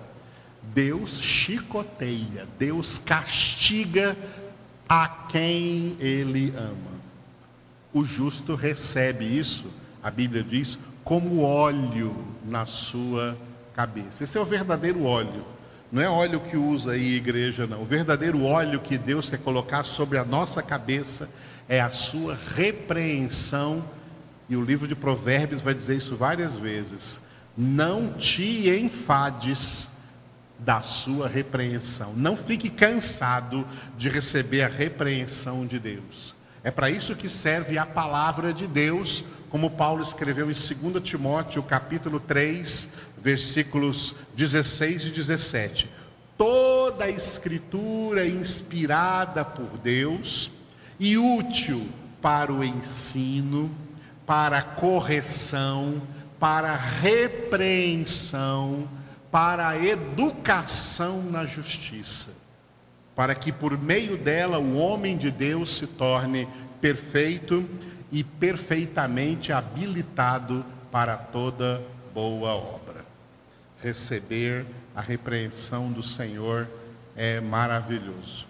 Deus 0.63 1.21
chicoteia, 1.21 2.49
Deus 2.59 2.99
castiga 2.99 4.17
a 4.89 5.07
quem 5.07 5.99
Ele 6.01 6.55
ama. 6.57 6.95
O 7.93 8.05
justo 8.05 8.55
recebe 8.55 9.27
isso, 9.27 9.67
a 10.03 10.11
Bíblia 10.11 10.43
diz, 10.43 10.79
como 11.05 11.43
óleo 11.43 12.17
na 12.45 12.67
sua 12.67 13.37
cabeça. 13.75 14.25
Esse 14.25 14.39
é 14.39 14.41
o 14.41 14.45
verdadeiro 14.45 15.05
óleo. 15.05 15.45
Não 15.93 16.03
é 16.03 16.09
óleo 16.09 16.41
que 16.41 16.57
usa 16.57 16.93
aí 16.93 17.15
igreja, 17.15 17.67
não. 17.67 17.83
O 17.83 17.85
verdadeiro 17.85 18.43
óleo 18.43 18.81
que 18.81 18.99
Deus 18.99 19.31
quer 19.31 19.39
colocar 19.39 19.85
sobre 19.85 20.19
a 20.19 20.25
nossa 20.25 20.63
cabeça 20.63 21.29
é 21.69 21.81
a 21.81 21.91
sua 21.91 22.37
repreensão. 22.57 23.85
E 24.49 24.57
o 24.57 24.65
livro 24.65 24.89
de 24.89 24.97
Provérbios 24.97 25.63
vai 25.63 25.75
dizer 25.75 25.97
isso 25.97 26.17
várias 26.17 26.57
vezes. 26.57 27.21
Não 27.57 28.13
te 28.13 28.69
enfades 28.69 29.91
da 30.59 30.81
sua 30.81 31.29
repreensão. 31.29 32.13
Não 32.17 32.37
fique 32.37 32.71
cansado 32.71 33.67
de 33.97 34.09
receber 34.09 34.63
a 34.63 34.69
repreensão 34.69 35.67
de 35.67 35.79
Deus. 35.79 36.34
É 36.65 36.71
para 36.71 36.89
isso 36.89 37.15
que 37.15 37.29
serve 37.29 37.77
a 37.77 37.85
palavra 37.85 38.51
de 38.51 38.67
Deus, 38.67 39.23
como 39.51 39.71
Paulo 39.71 40.03
escreveu 40.03 40.51
em 40.51 40.55
2 40.55 40.67
Timóteo, 41.03 41.63
capítulo 41.63 42.19
3, 42.19 42.89
versículos 43.19 44.17
16 44.35 45.05
e 45.05 45.11
17. 45.11 45.91
Toda 46.39 47.05
a 47.05 47.11
escritura 47.11 48.25
é 48.25 48.31
inspirada 48.31 49.45
por 49.45 49.77
Deus 49.77 50.51
e 50.99 51.19
útil 51.19 51.87
para 52.23 52.51
o 52.51 52.65
ensino, 52.65 53.71
para 54.25 54.57
a 54.57 54.63
correção, 54.63 56.01
para 56.41 56.73
a 56.73 56.77
repreensão, 56.77 58.89
para 59.31 59.69
a 59.69 59.85
educação 59.85 61.23
na 61.23 61.45
justiça, 61.45 62.31
para 63.15 63.35
que 63.35 63.53
por 63.53 63.79
meio 63.79 64.17
dela 64.17 64.59
o 64.59 64.77
homem 64.77 65.17
de 65.17 65.31
Deus 65.31 65.77
se 65.77 65.87
torne 65.87 66.49
perfeito 66.81 67.69
e 68.11 68.23
perfeitamente 68.23 69.53
habilitado 69.53 70.65
para 70.91 71.17
toda 71.17 71.83
boa 72.13 72.55
obra. 72.55 73.05
Receber 73.83 74.67
a 74.95 75.01
repreensão 75.01 75.91
do 75.91 76.03
Senhor 76.03 76.69
é 77.17 77.41
maravilhoso. 77.41 78.47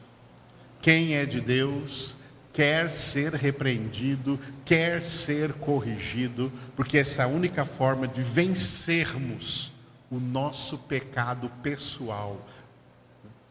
Quem 0.80 1.14
é 1.14 1.24
de 1.24 1.40
Deus 1.40 2.16
quer 2.52 2.90
ser 2.90 3.34
repreendido, 3.34 4.38
quer 4.64 5.02
ser 5.02 5.54
corrigido, 5.54 6.52
porque 6.76 6.98
essa 6.98 7.22
é 7.22 7.24
a 7.24 7.28
única 7.28 7.64
forma 7.64 8.06
de 8.06 8.22
vencermos 8.22 9.74
o 10.10 10.20
nosso 10.20 10.78
pecado 10.78 11.50
pessoal, 11.62 12.46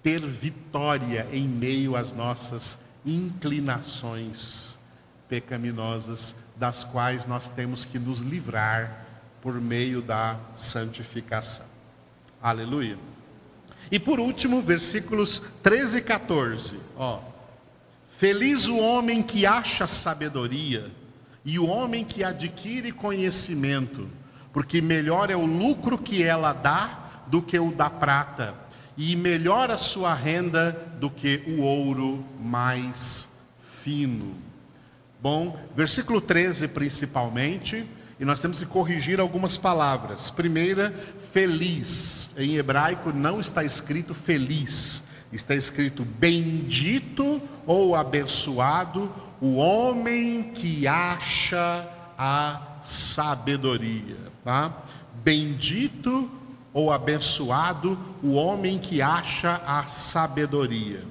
ter 0.04 0.20
vitória 0.26 1.28
em 1.32 1.48
meio 1.48 1.96
às 1.96 2.12
nossas 2.12 2.78
inclinações 3.06 4.78
pecaminosas, 5.28 6.36
das 6.56 6.84
quais 6.84 7.26
nós 7.26 7.50
temos 7.50 7.86
que 7.86 7.98
nos 7.98 8.20
livrar 8.20 9.08
por 9.42 9.60
meio 9.60 10.02
da 10.02 10.38
santificação. 10.56 11.66
Aleluia. 12.42 12.98
E 13.92 13.98
por 13.98 14.20
último, 14.20 14.62
versículos 14.62 15.42
13 15.64 15.98
e 15.98 16.02
14. 16.02 16.80
Ó. 16.96 17.22
Feliz 18.18 18.68
o 18.68 18.78
homem 18.78 19.24
que 19.24 19.46
acha 19.46 19.88
sabedoria 19.88 20.92
e 21.44 21.58
o 21.58 21.66
homem 21.66 22.06
que 22.06 22.24
adquire 22.24 22.92
conhecimento 22.92 24.08
porque 24.54 24.80
melhor 24.82 25.32
é 25.32 25.36
o 25.36 25.46
lucro 25.46 25.98
que 25.98 26.24
ela 26.24 26.54
dá 26.54 27.24
do 27.26 27.42
que 27.42 27.58
o 27.58 27.72
da 27.72 27.90
prata, 27.90 28.54
e 28.98 29.16
melhor 29.16 29.72
a 29.72 29.78
sua 29.78 30.14
renda 30.14 30.78
do 31.00 31.10
que 31.10 31.44
o 31.48 31.62
ouro 31.62 32.24
mais 32.40 33.30
fino. 33.82 34.36
Bom, 35.22 35.58
versículo 35.76 36.20
13 36.20 36.68
principalmente, 36.68 37.88
e 38.20 38.26
nós 38.26 38.40
temos 38.40 38.60
que 38.60 38.66
corrigir 38.66 39.20
algumas 39.20 39.58
palavras. 39.58 40.30
Primeira, 40.30 40.94
feliz. 41.32 42.30
Em 42.38 42.56
hebraico 42.56 43.12
não 43.12 43.40
está 43.40 43.64
escrito 43.64 44.14
feliz, 44.14 45.04
está 45.32 45.56
escrito 45.56 46.06
bendito 46.06 47.42
ou 47.66 47.96
abençoado 47.96 49.12
o 49.42 49.56
homem 49.56 50.52
que 50.54 50.88
acha 50.88 51.88
a 52.18 52.80
sabedoria. 52.84 54.18
Tá? 54.44 54.84
Bendito 55.24 56.30
ou 56.74 56.92
abençoado 56.92 57.98
o 58.22 58.34
homem 58.34 58.80
que 58.80 59.02
acha 59.02 59.62
a 59.66 59.84
sabedoria. 59.84 61.04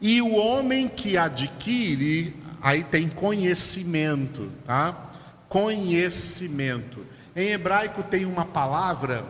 E 0.00 0.20
o 0.20 0.34
homem 0.34 0.88
que 0.88 1.16
adquire, 1.16 2.36
aí 2.60 2.84
tem 2.84 3.08
conhecimento, 3.08 4.50
tá? 4.66 5.10
Conhecimento. 5.48 7.06
Em 7.34 7.48
hebraico 7.48 8.02
tem 8.02 8.24
uma 8.24 8.44
palavra 8.44 9.24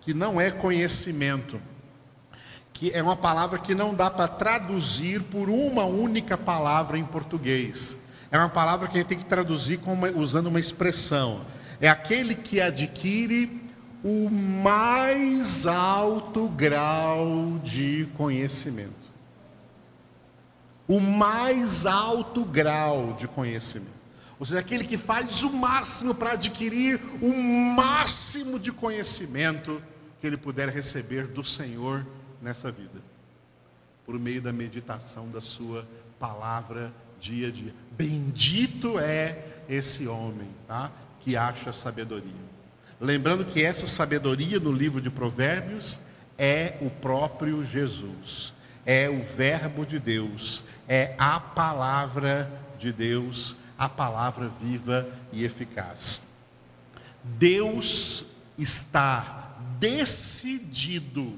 que 0.00 0.12
não 0.12 0.40
é 0.40 0.50
conhecimento, 0.50 1.60
que 2.72 2.90
é 2.90 3.02
uma 3.02 3.16
palavra 3.16 3.58
que 3.58 3.74
não 3.74 3.94
dá 3.94 4.10
para 4.10 4.26
traduzir 4.26 5.22
por 5.22 5.48
uma 5.48 5.84
única 5.84 6.36
palavra 6.36 6.98
em 6.98 7.04
português. 7.04 7.96
É 8.30 8.38
uma 8.38 8.48
palavra 8.48 8.88
que 8.88 8.94
a 8.94 9.00
gente 9.00 9.08
tem 9.08 9.18
que 9.18 9.24
traduzir 9.24 9.78
usando 10.16 10.46
uma 10.46 10.58
expressão 10.58 11.42
é 11.82 11.88
aquele 11.88 12.36
que 12.36 12.60
adquire 12.60 13.60
o 14.04 14.28
mais 14.30 15.66
alto 15.66 16.48
grau 16.48 17.58
de 17.62 18.08
conhecimento. 18.16 19.12
O 20.88 21.00
mais 21.00 21.86
alto 21.86 22.44
grau 22.44 23.12
de 23.12 23.28
conhecimento. 23.28 24.02
Ou 24.38 24.44
seja, 24.44 24.60
aquele 24.60 24.84
que 24.84 24.98
faz 24.98 25.44
o 25.44 25.52
máximo 25.52 26.14
para 26.14 26.32
adquirir 26.32 27.00
o 27.20 27.32
máximo 27.32 28.58
de 28.58 28.72
conhecimento 28.72 29.80
que 30.20 30.26
ele 30.26 30.36
puder 30.36 30.68
receber 30.68 31.28
do 31.28 31.44
Senhor 31.44 32.04
nessa 32.40 32.70
vida, 32.70 33.00
por 34.04 34.18
meio 34.18 34.42
da 34.42 34.52
meditação 34.52 35.28
da 35.30 35.40
Sua 35.40 35.86
palavra 36.18 36.92
dia 37.20 37.48
a 37.48 37.50
dia. 37.52 37.72
Bendito 37.92 38.98
é 38.98 39.62
esse 39.68 40.08
homem, 40.08 40.48
tá? 40.66 40.90
que 41.20 41.36
acha 41.36 41.72
sabedoria. 41.72 42.51
Lembrando 43.02 43.44
que 43.44 43.60
essa 43.64 43.88
sabedoria 43.88 44.60
no 44.60 44.70
livro 44.70 45.00
de 45.00 45.10
Provérbios 45.10 45.98
é 46.38 46.76
o 46.80 46.88
próprio 46.88 47.64
Jesus, 47.64 48.54
é 48.86 49.10
o 49.10 49.20
Verbo 49.24 49.84
de 49.84 49.98
Deus, 49.98 50.62
é 50.86 51.16
a 51.18 51.40
palavra 51.40 52.48
de 52.78 52.92
Deus, 52.92 53.56
a 53.76 53.88
palavra 53.88 54.48
viva 54.60 55.08
e 55.32 55.42
eficaz. 55.42 56.20
Deus 57.24 58.24
está 58.56 59.58
decidido 59.80 61.36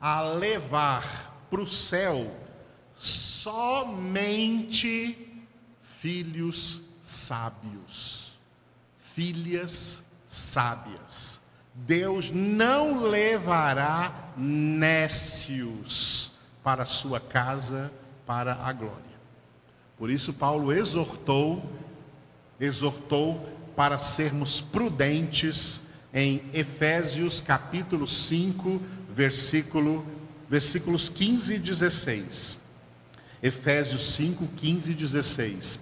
a 0.00 0.20
levar 0.20 1.46
para 1.48 1.60
o 1.60 1.66
céu 1.66 2.36
somente 2.96 3.86
filhos 6.00 6.80
sábios 7.00 8.24
filhas 9.14 10.02
sábias. 10.34 11.40
Deus 11.74 12.30
não 12.30 13.08
levará 13.08 14.32
nécios 14.36 16.32
para 16.62 16.84
sua 16.84 17.20
casa 17.20 17.92
para 18.26 18.54
a 18.54 18.72
glória. 18.72 19.02
Por 19.96 20.10
isso 20.10 20.32
Paulo 20.32 20.72
exortou, 20.72 21.62
exortou 22.58 23.48
para 23.76 23.98
sermos 23.98 24.60
prudentes 24.60 25.80
em 26.12 26.42
Efésios 26.52 27.40
capítulo 27.40 28.06
5, 28.06 28.80
versículo, 29.10 30.06
versículos 30.48 31.08
15 31.08 31.54
e 31.54 31.58
16. 31.58 32.58
Efésios 33.42 34.14
5, 34.14 34.46
15 34.56 34.92
e 34.92 34.94
16. 34.94 35.80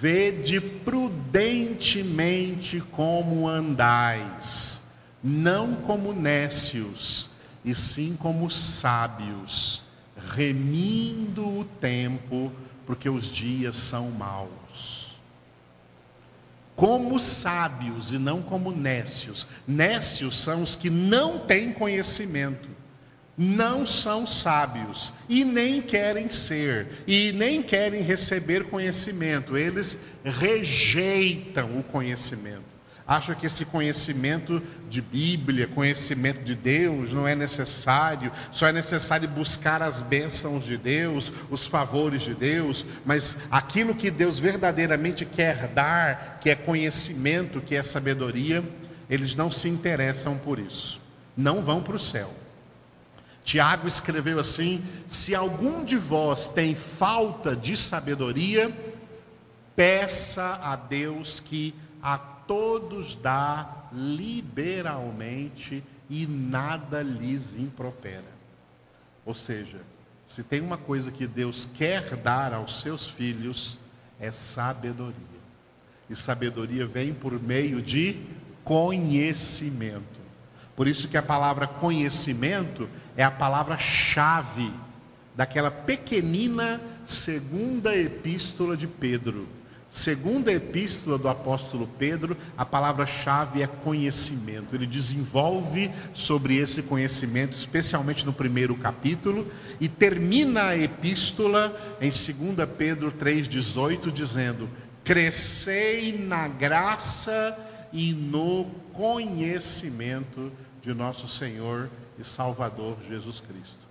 Vede 0.00 0.60
prudentemente 0.60 2.80
como 2.90 3.46
andais, 3.46 4.82
não 5.22 5.76
como 5.76 6.12
nécios, 6.12 7.30
e 7.64 7.76
sim 7.76 8.16
como 8.16 8.50
sábios, 8.50 9.84
remindo 10.34 11.46
o 11.46 11.64
tempo, 11.64 12.50
porque 12.84 13.08
os 13.08 13.26
dias 13.26 13.76
são 13.76 14.10
maus. 14.10 15.16
Como 16.74 17.20
sábios 17.20 18.12
e 18.12 18.18
não 18.18 18.42
como 18.42 18.72
nécios. 18.72 19.46
Nécios 19.66 20.38
são 20.38 20.62
os 20.62 20.74
que 20.74 20.90
não 20.90 21.38
têm 21.38 21.72
conhecimento 21.72 22.77
não 23.38 23.86
são 23.86 24.26
sábios 24.26 25.14
e 25.28 25.44
nem 25.44 25.80
querem 25.80 26.28
ser, 26.28 26.88
e 27.06 27.30
nem 27.30 27.62
querem 27.62 28.02
receber 28.02 28.64
conhecimento, 28.64 29.56
eles 29.56 29.96
rejeitam 30.24 31.78
o 31.78 31.84
conhecimento. 31.84 32.66
Acham 33.06 33.34
que 33.34 33.46
esse 33.46 33.64
conhecimento 33.64 34.62
de 34.90 35.00
Bíblia, 35.00 35.66
conhecimento 35.68 36.42
de 36.42 36.54
Deus, 36.54 37.14
não 37.14 37.26
é 37.26 37.34
necessário, 37.34 38.30
só 38.50 38.66
é 38.66 38.72
necessário 38.72 39.26
buscar 39.26 39.80
as 39.80 40.02
bênçãos 40.02 40.64
de 40.64 40.76
Deus, 40.76 41.32
os 41.48 41.64
favores 41.64 42.22
de 42.22 42.34
Deus, 42.34 42.84
mas 43.06 43.38
aquilo 43.50 43.94
que 43.94 44.10
Deus 44.10 44.38
verdadeiramente 44.38 45.24
quer 45.24 45.68
dar, 45.68 46.38
que 46.38 46.50
é 46.50 46.54
conhecimento, 46.54 47.62
que 47.62 47.76
é 47.76 47.82
sabedoria, 47.82 48.62
eles 49.08 49.34
não 49.34 49.50
se 49.50 49.68
interessam 49.68 50.36
por 50.36 50.58
isso, 50.58 51.00
não 51.34 51.62
vão 51.62 51.82
para 51.82 51.96
o 51.96 52.00
céu. 52.00 52.34
Tiago 53.48 53.88
escreveu 53.88 54.38
assim: 54.38 54.84
Se 55.06 55.34
algum 55.34 55.82
de 55.82 55.96
vós 55.96 56.48
tem 56.48 56.74
falta 56.74 57.56
de 57.56 57.78
sabedoria, 57.78 58.70
peça 59.74 60.60
a 60.62 60.76
Deus 60.76 61.40
que 61.40 61.74
a 62.02 62.18
todos 62.18 63.16
dá 63.16 63.88
liberalmente 63.90 65.82
e 66.10 66.26
nada 66.26 67.00
lhes 67.00 67.54
impropera. 67.54 68.30
Ou 69.24 69.32
seja, 69.32 69.80
se 70.26 70.42
tem 70.42 70.60
uma 70.60 70.76
coisa 70.76 71.10
que 71.10 71.26
Deus 71.26 71.66
quer 71.72 72.16
dar 72.16 72.52
aos 72.52 72.82
seus 72.82 73.06
filhos, 73.06 73.78
é 74.20 74.30
sabedoria. 74.30 75.14
E 76.10 76.14
sabedoria 76.14 76.86
vem 76.86 77.14
por 77.14 77.40
meio 77.42 77.80
de 77.80 78.26
conhecimento. 78.62 80.18
Por 80.76 80.86
isso 80.86 81.08
que 81.08 81.16
a 81.16 81.22
palavra 81.22 81.66
conhecimento 81.66 82.88
é 83.18 83.24
a 83.24 83.32
palavra-chave 83.32 84.72
daquela 85.34 85.72
pequenina 85.72 86.80
segunda 87.04 87.96
epístola 87.96 88.76
de 88.76 88.86
Pedro. 88.86 89.48
Segunda 89.88 90.52
epístola 90.52 91.18
do 91.18 91.28
apóstolo 91.28 91.88
Pedro, 91.98 92.36
a 92.56 92.64
palavra-chave 92.64 93.60
é 93.60 93.66
conhecimento. 93.66 94.76
Ele 94.76 94.86
desenvolve 94.86 95.90
sobre 96.14 96.58
esse 96.58 96.80
conhecimento, 96.80 97.56
especialmente 97.56 98.24
no 98.24 98.32
primeiro 98.32 98.76
capítulo, 98.76 99.50
e 99.80 99.88
termina 99.88 100.68
a 100.68 100.78
epístola 100.78 101.96
em 102.00 102.10
2 102.10 102.68
Pedro 102.76 103.10
3,18, 103.10 104.12
dizendo: 104.12 104.68
Crescei 105.02 106.16
na 106.16 106.46
graça 106.46 107.58
e 107.92 108.12
no 108.12 108.66
conhecimento 108.92 110.52
de 110.80 110.94
nosso 110.94 111.26
Senhor 111.26 111.90
e 112.18 112.24
Salvador 112.24 112.96
Jesus 113.06 113.40
Cristo. 113.40 113.86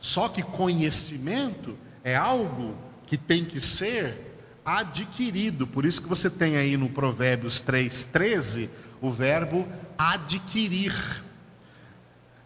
Só 0.00 0.28
que 0.28 0.42
conhecimento 0.42 1.76
é 2.02 2.16
algo 2.16 2.74
que 3.06 3.16
tem 3.16 3.44
que 3.44 3.60
ser 3.60 4.30
adquirido. 4.64 5.66
Por 5.66 5.84
isso 5.84 6.00
que 6.00 6.08
você 6.08 6.30
tem 6.30 6.56
aí 6.56 6.76
no 6.76 6.88
Provérbios 6.88 7.62
3,13 7.62 8.70
o 9.00 9.10
verbo 9.10 9.68
adquirir. 9.98 10.94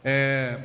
É, 0.03 0.59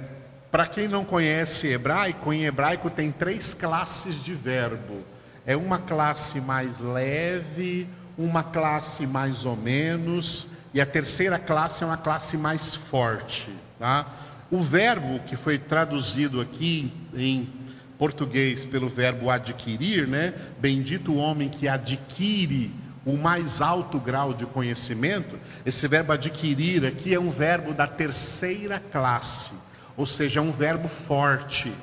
Para 0.51 0.65
quem 0.65 0.87
não 0.87 1.05
conhece 1.05 1.67
hebraico, 1.67 2.33
em 2.33 2.45
hebraico 2.45 2.89
tem 2.89 3.11
três 3.11 3.53
classes 3.53 4.21
de 4.23 4.33
verbo. 4.33 5.03
É 5.45 5.55
uma 5.55 5.77
classe 5.77 6.41
mais 6.41 6.79
leve, 6.79 7.87
uma 8.17 8.43
classe 8.43 9.05
mais 9.05 9.45
ou 9.45 9.55
menos 9.55 10.47
e 10.73 10.79
a 10.79 10.85
terceira 10.85 11.39
classe 11.39 11.83
é 11.83 11.87
uma 11.87 11.97
classe 11.97 12.37
mais 12.37 12.75
forte. 12.75 13.49
Tá? 13.77 14.07
O 14.51 14.61
verbo 14.61 15.19
que 15.21 15.35
foi 15.35 15.57
traduzido 15.57 16.41
aqui 16.41 16.91
em 17.13 17.49
português 17.97 18.65
pelo 18.65 18.87
verbo 18.87 19.29
adquirir, 19.29 20.07
né? 20.07 20.33
Bendito 20.59 21.11
o 21.11 21.17
homem 21.17 21.49
que 21.49 21.67
adquire 21.67 22.71
o 23.05 23.17
mais 23.17 23.61
alto 23.61 23.99
grau 23.99 24.33
de 24.33 24.45
conhecimento. 24.45 25.37
Esse 25.65 25.87
verbo 25.87 26.13
adquirir 26.13 26.85
aqui 26.85 27.13
é 27.13 27.19
um 27.19 27.29
verbo 27.29 27.73
da 27.73 27.85
terceira 27.87 28.79
classe, 28.79 29.51
ou 29.97 30.05
seja, 30.05 30.39
é 30.39 30.43
um 30.43 30.51
verbo 30.51 30.87
forte, 30.87 31.73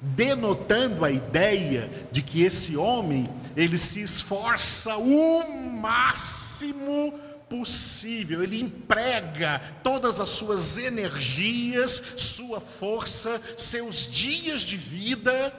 denotando 0.00 1.04
a 1.04 1.10
ideia 1.10 1.90
de 2.12 2.22
que 2.22 2.42
esse 2.42 2.76
homem 2.76 3.28
ele 3.56 3.78
se 3.78 4.02
esforça 4.02 4.96
o 4.96 5.72
máximo 5.80 7.12
possível, 7.48 8.42
ele 8.42 8.60
emprega 8.60 9.60
todas 9.82 10.18
as 10.18 10.30
suas 10.30 10.78
energias, 10.78 12.02
sua 12.16 12.60
força, 12.60 13.40
seus 13.56 14.06
dias 14.06 14.62
de 14.62 14.76
vida 14.76 15.50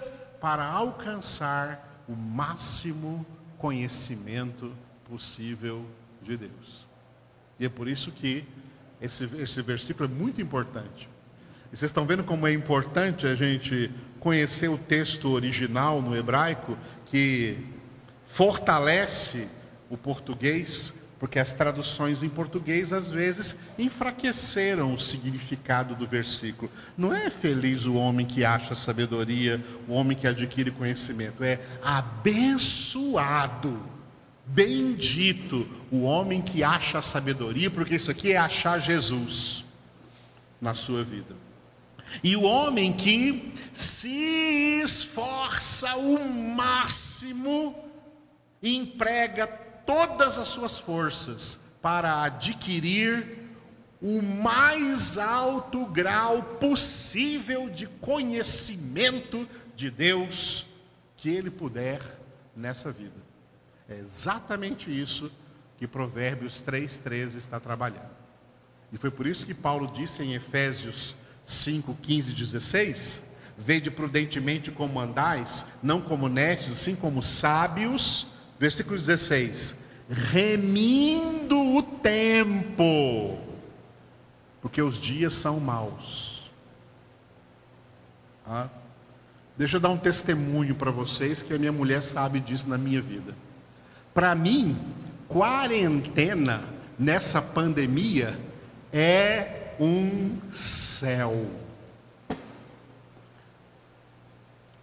para 0.41 0.65
alcançar 0.65 2.03
o 2.07 2.13
máximo 2.15 3.25
conhecimento 3.57 4.71
possível 5.09 5.85
de 6.21 6.37
Deus. 6.37 6.85
E 7.59 7.65
é 7.65 7.69
por 7.69 7.87
isso 7.87 8.11
que 8.11 8.45
esse, 9.01 9.23
esse 9.37 9.61
versículo 9.61 10.09
é 10.09 10.13
muito 10.13 10.41
importante. 10.41 11.09
E 11.71 11.77
vocês 11.77 11.89
estão 11.89 12.05
vendo 12.05 12.23
como 12.23 12.47
é 12.47 12.53
importante 12.53 13.27
a 13.27 13.35
gente 13.35 13.91
conhecer 14.19 14.69
o 14.69 14.77
texto 14.77 15.29
original 15.29 16.01
no 16.01 16.15
hebraico, 16.15 16.77
que 17.05 17.57
fortalece 18.25 19.47
o 19.89 19.97
português 19.97 20.93
porque 21.19 21.39
as 21.39 21.51
traduções 21.51 22.21
em 22.21 22.29
português 22.29 22.93
às 22.93 23.09
vezes 23.09 23.55
enfraqueceram 23.77 24.93
o 24.93 24.99
significado 24.99 25.95
do 25.95 26.05
versículo. 26.05 26.71
Não 26.97 27.13
é 27.13 27.29
feliz 27.29 27.85
o 27.85 27.95
homem 27.95 28.25
que 28.25 28.45
acha 28.45 28.75
sabedoria, 28.75 29.63
o 29.87 29.93
homem 29.93 30.15
que 30.15 30.27
adquire 30.27 30.71
conhecimento, 30.71 31.43
é 31.43 31.59
abençoado, 31.83 33.81
bendito 34.45 35.67
o 35.91 36.03
homem 36.03 36.41
que 36.41 36.63
acha 36.63 37.01
sabedoria, 37.01 37.71
porque 37.71 37.95
isso 37.95 38.11
aqui 38.11 38.33
é 38.33 38.37
achar 38.37 38.79
Jesus 38.79 39.65
na 40.61 40.73
sua 40.73 41.03
vida. 41.03 41.35
E 42.23 42.35
o 42.35 42.43
homem 42.43 42.93
que 42.93 43.53
se 43.73 44.81
esforça 44.83 45.95
o 45.97 46.29
máximo, 46.29 47.75
emprega 48.61 49.66
todas 49.87 50.37
as 50.37 50.49
suas 50.49 50.77
forças 50.77 51.59
para 51.81 52.21
adquirir 52.21 53.39
o 54.01 54.21
mais 54.21 55.17
alto 55.17 55.85
grau 55.85 56.43
possível 56.43 57.69
de 57.69 57.87
conhecimento 57.87 59.47
de 59.75 59.89
Deus 59.89 60.67
que 61.15 61.29
ele 61.29 61.49
puder 61.49 62.01
nessa 62.55 62.91
vida. 62.91 63.15
É 63.89 63.97
exatamente 63.97 64.91
isso 64.91 65.31
que 65.77 65.87
Provérbios 65.87 66.61
3,13 66.61 67.37
está 67.37 67.59
trabalhando. 67.59 68.17
E 68.91 68.97
foi 68.97 69.09
por 69.09 69.25
isso 69.25 69.45
que 69.45 69.53
Paulo 69.53 69.87
disse 69.87 70.21
em 70.21 70.33
Efésios 70.33 71.15
5, 71.43 71.95
15 71.95 72.31
e 72.31 72.33
16: 72.33 73.23
Vede 73.57 73.89
prudentemente 73.89 74.69
como 74.69 74.99
andais, 74.99 75.65
não 75.81 76.01
como 76.01 76.27
necios, 76.27 76.81
sim 76.81 76.95
como 76.95 77.23
sábios 77.23 78.27
Versículo 78.59 78.97
16: 78.97 79.75
remindo 80.09 81.75
o 81.75 81.83
tempo, 81.83 83.37
porque 84.61 84.81
os 84.81 84.97
dias 84.97 85.33
são 85.35 85.59
maus. 85.59 86.49
Ah, 88.45 88.69
deixa 89.57 89.77
eu 89.77 89.81
dar 89.81 89.89
um 89.89 89.97
testemunho 89.97 90.75
para 90.75 90.89
vocês 90.89 91.41
que 91.41 91.53
a 91.53 91.59
minha 91.59 91.71
mulher 91.71 92.01
sabe 92.01 92.39
disso 92.39 92.67
na 92.67 92.77
minha 92.77 93.01
vida. 93.01 93.35
Para 94.13 94.33
mim, 94.33 94.77
quarentena 95.27 96.63
nessa 96.97 97.41
pandemia 97.41 98.39
é 98.91 99.73
um 99.79 100.37
céu. 100.51 101.66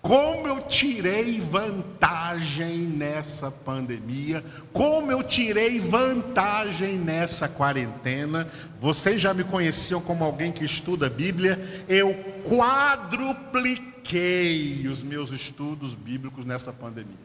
Como 0.05 0.47
eu 0.47 0.61
tirei 0.61 1.41
vantagem 1.41 2.81
nessa 2.81 3.51
pandemia, 3.51 4.45
como 4.71 5.11
eu 5.11 5.23
tirei 5.23 5.81
vantagem 5.81 6.99
nessa 6.99 7.49
quarentena. 7.49 8.47
Vocês 8.79 9.23
já 9.23 9.33
me 9.33 9.45
conheciam 9.45 10.03
como 10.03 10.23
alguém 10.23 10.53
que 10.53 10.63
estuda 10.63 11.07
a 11.07 11.11
Bíblia, 11.11 11.59
eu 11.89 12.15
quadrupliquei 12.47 14.87
os 14.89 15.03
meus 15.03 15.33
estudos 15.33 15.95
bíblicos 15.95 16.45
nessa 16.45 16.71
pandemia. 16.71 17.25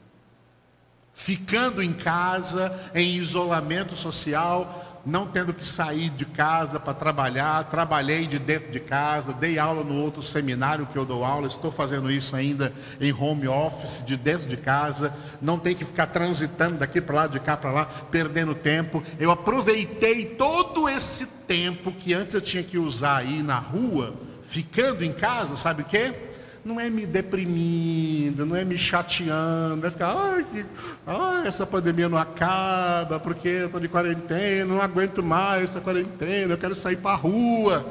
Ficando 1.14 1.84
em 1.84 1.92
casa, 1.92 2.74
em 2.96 3.16
isolamento 3.16 3.94
social, 3.94 4.89
não 5.06 5.26
tendo 5.28 5.54
que 5.54 5.66
sair 5.66 6.10
de 6.10 6.26
casa 6.26 6.80
para 6.80 6.94
trabalhar, 6.94 7.64
trabalhei 7.66 8.28
de 8.28 8.38
dentro 8.38 8.72
de 8.72 8.80
casa, 8.80 9.34
dei 9.34 9.58
aula 9.58 9.84
no 9.84 9.96
outro 10.02 10.22
seminário 10.22 10.86
que 10.86 10.98
eu 10.98 11.06
dou 11.06 11.24
aula, 11.24 11.48
estou 11.48 11.72
fazendo 11.72 12.12
isso 12.12 12.36
ainda 12.36 12.74
em 13.00 13.14
home 13.14 13.48
office, 13.48 14.04
de 14.06 14.16
dentro 14.18 14.48
de 14.48 14.58
casa, 14.58 15.14
não 15.42 15.58
tem 15.58 15.76
que 15.76 15.86
ficar 15.86 16.08
transitando 16.08 16.78
daqui 16.78 17.02
para 17.02 17.16
lá, 17.16 17.28
de 17.28 17.40
cá 17.40 17.56
para 17.56 17.72
lá, 17.72 17.86
perdendo 17.86 18.54
tempo. 18.54 19.04
Eu 19.20 19.32
aproveitei 19.32 20.26
todo 20.26 20.88
esse 20.88 21.26
tempo 21.26 21.92
que 21.92 22.14
antes 22.14 22.36
eu 22.36 22.42
tinha 22.42 22.64
que 22.64 22.78
usar 22.78 23.18
aí 23.18 23.42
na 23.42 23.58
rua, 23.58 24.14
ficando 24.48 25.04
em 25.04 25.12
casa, 25.12 25.56
sabe 25.56 25.82
o 25.84 25.86
quê? 25.86 26.29
Não 26.64 26.80
é 26.80 26.90
me 26.90 27.06
deprimindo, 27.06 28.46
não 28.46 28.56
é 28.56 28.64
me 28.64 28.78
chateando, 28.78 29.86
é 29.86 29.92
ficar, 29.92 30.14
ai, 30.16 30.44
que, 30.44 30.66
ai 31.06 31.48
essa 31.48 31.66
pandemia 31.66 32.10
não 32.10 32.18
acaba, 32.18 33.20
porque 33.20 33.48
eu 33.48 33.66
estou 33.68 33.80
de 33.80 33.88
quarentena, 33.88 34.74
não 34.74 34.82
aguento 34.82 35.24
mais 35.24 35.64
essa 35.64 35.82
quarentena, 35.82 36.54
eu 36.54 36.58
quero 36.58 36.76
sair 36.76 36.98
para 36.98 37.12
a 37.12 37.16
rua. 37.16 37.86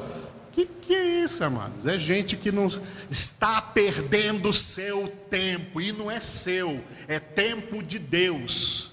O 0.47 0.51
que, 0.51 0.65
que 0.65 0.93
é 0.93 1.23
isso, 1.23 1.43
amados? 1.43 1.85
É 1.85 1.97
gente 1.97 2.35
que 2.35 2.51
não 2.51 2.69
está 3.09 3.61
perdendo 3.61 4.53
seu 4.53 5.07
tempo, 5.29 5.79
e 5.79 5.91
não 5.91 6.09
é 6.09 6.19
seu, 6.19 6.83
é 7.07 7.19
tempo 7.19 7.81
de 7.81 7.99
Deus. 7.99 8.91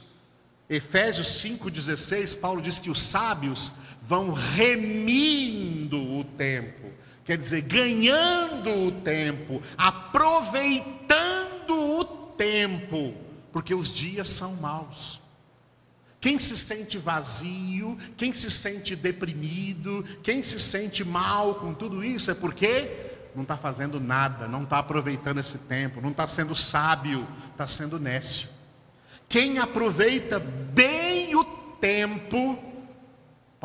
Efésios 0.69 1.29
5,16, 1.43 2.39
Paulo 2.39 2.61
diz 2.61 2.79
que 2.79 2.91
os 2.91 3.03
sábios 3.03 3.73
vão 4.03 4.33
remindo 4.33 6.01
o 6.01 6.25
tempo 6.25 6.86
quer 7.27 7.37
dizer, 7.37 7.63
ganhando 7.63 8.71
o 8.87 8.93
tempo, 8.93 9.61
aproveitando 9.77 10.97
o 11.71 12.05
tempo, 12.05 13.15
porque 13.53 13.75
os 13.75 13.89
dias 13.89 14.29
são 14.29 14.55
maus. 14.55 15.21
Quem 16.21 16.39
se 16.39 16.57
sente 16.57 16.97
vazio, 16.99 17.99
quem 18.17 18.33
se 18.33 18.51
sente 18.51 18.97
deprimido, 18.97 20.05
quem 20.23 20.43
se 20.43 20.59
sente 20.61 21.05
mal 21.05 21.57
com 21.57 21.75
tudo 21.75 22.03
isso, 22.05 22.31
é 22.31 22.35
porque 22.35 23.07
não 23.35 23.43
está 23.43 23.57
fazendo 23.57 24.01
nada, 24.01 24.49
não 24.49 24.63
está 24.63 24.79
aproveitando 24.79 25.39
esse 25.39 25.59
tempo, 25.59 26.01
não 26.01 26.11
está 26.11 26.27
sendo 26.27 26.55
sábio, 26.55 27.27
está 27.53 27.67
sendo 27.67 27.99
nécio. 28.01 28.49
Quem 29.29 29.59
aproveita 29.59 30.39
bem 30.39 31.35
o 31.35 31.45
tempo, 31.81 32.59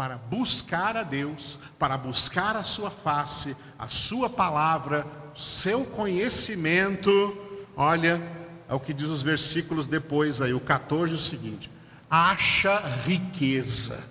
para 0.01 0.17
buscar 0.17 0.97
a 0.97 1.03
Deus, 1.03 1.59
para 1.77 1.95
buscar 1.95 2.55
a 2.55 2.63
sua 2.63 2.89
face, 2.89 3.55
a 3.77 3.87
sua 3.87 4.27
palavra, 4.27 5.05
seu 5.35 5.85
conhecimento. 5.85 7.37
Olha, 7.77 8.19
é 8.67 8.73
o 8.73 8.79
que 8.79 8.95
diz 8.95 9.09
os 9.09 9.21
versículos 9.21 9.85
depois 9.85 10.41
aí, 10.41 10.55
o 10.55 10.59
14 10.59 11.13
o 11.13 11.19
seguinte: 11.19 11.69
acha 12.09 12.79
riqueza. 13.05 14.03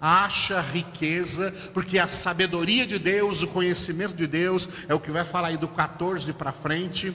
Acha 0.00 0.60
riqueza, 0.60 1.52
porque 1.74 1.98
a 1.98 2.06
sabedoria 2.06 2.86
de 2.86 3.00
Deus, 3.00 3.42
o 3.42 3.48
conhecimento 3.48 4.14
de 4.14 4.28
Deus, 4.28 4.68
é 4.88 4.94
o 4.94 5.00
que 5.00 5.10
vai 5.10 5.24
falar 5.24 5.48
aí 5.48 5.56
do 5.56 5.66
14 5.66 6.32
para 6.34 6.52
frente, 6.52 7.12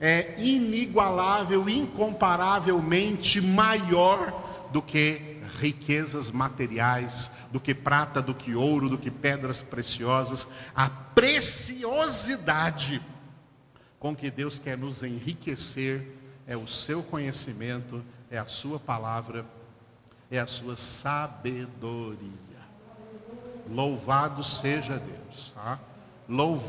é 0.00 0.34
inigualável, 0.36 1.68
incomparavelmente 1.68 3.40
maior 3.40 4.68
do 4.72 4.82
que 4.82 5.31
riquezas 5.62 6.30
materiais, 6.30 7.30
do 7.52 7.60
que 7.60 7.72
prata, 7.72 8.20
do 8.20 8.34
que 8.34 8.54
ouro, 8.54 8.88
do 8.88 8.98
que 8.98 9.10
pedras 9.10 9.62
preciosas, 9.62 10.46
a 10.74 10.90
preciosidade 10.90 13.00
com 14.00 14.16
que 14.16 14.30
Deus 14.30 14.58
quer 14.58 14.76
nos 14.76 15.04
enriquecer 15.04 16.18
é 16.48 16.56
o 16.56 16.66
seu 16.66 17.04
conhecimento, 17.04 18.02
é 18.28 18.38
a 18.38 18.46
sua 18.46 18.80
palavra, 18.80 19.46
é 20.28 20.40
a 20.40 20.46
sua 20.46 20.74
sabedoria. 20.74 22.18
Louvado 23.70 24.42
seja 24.42 24.98
Deus. 24.98 25.52
Tá? 25.54 25.78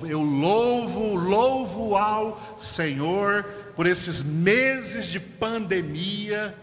Eu 0.07 0.21
louvo, 0.21 1.15
louvo 1.15 1.95
ao 1.95 2.59
Senhor 2.59 3.43
por 3.75 3.87
esses 3.87 4.21
meses 4.21 5.07
de 5.07 5.19
pandemia 5.19 6.55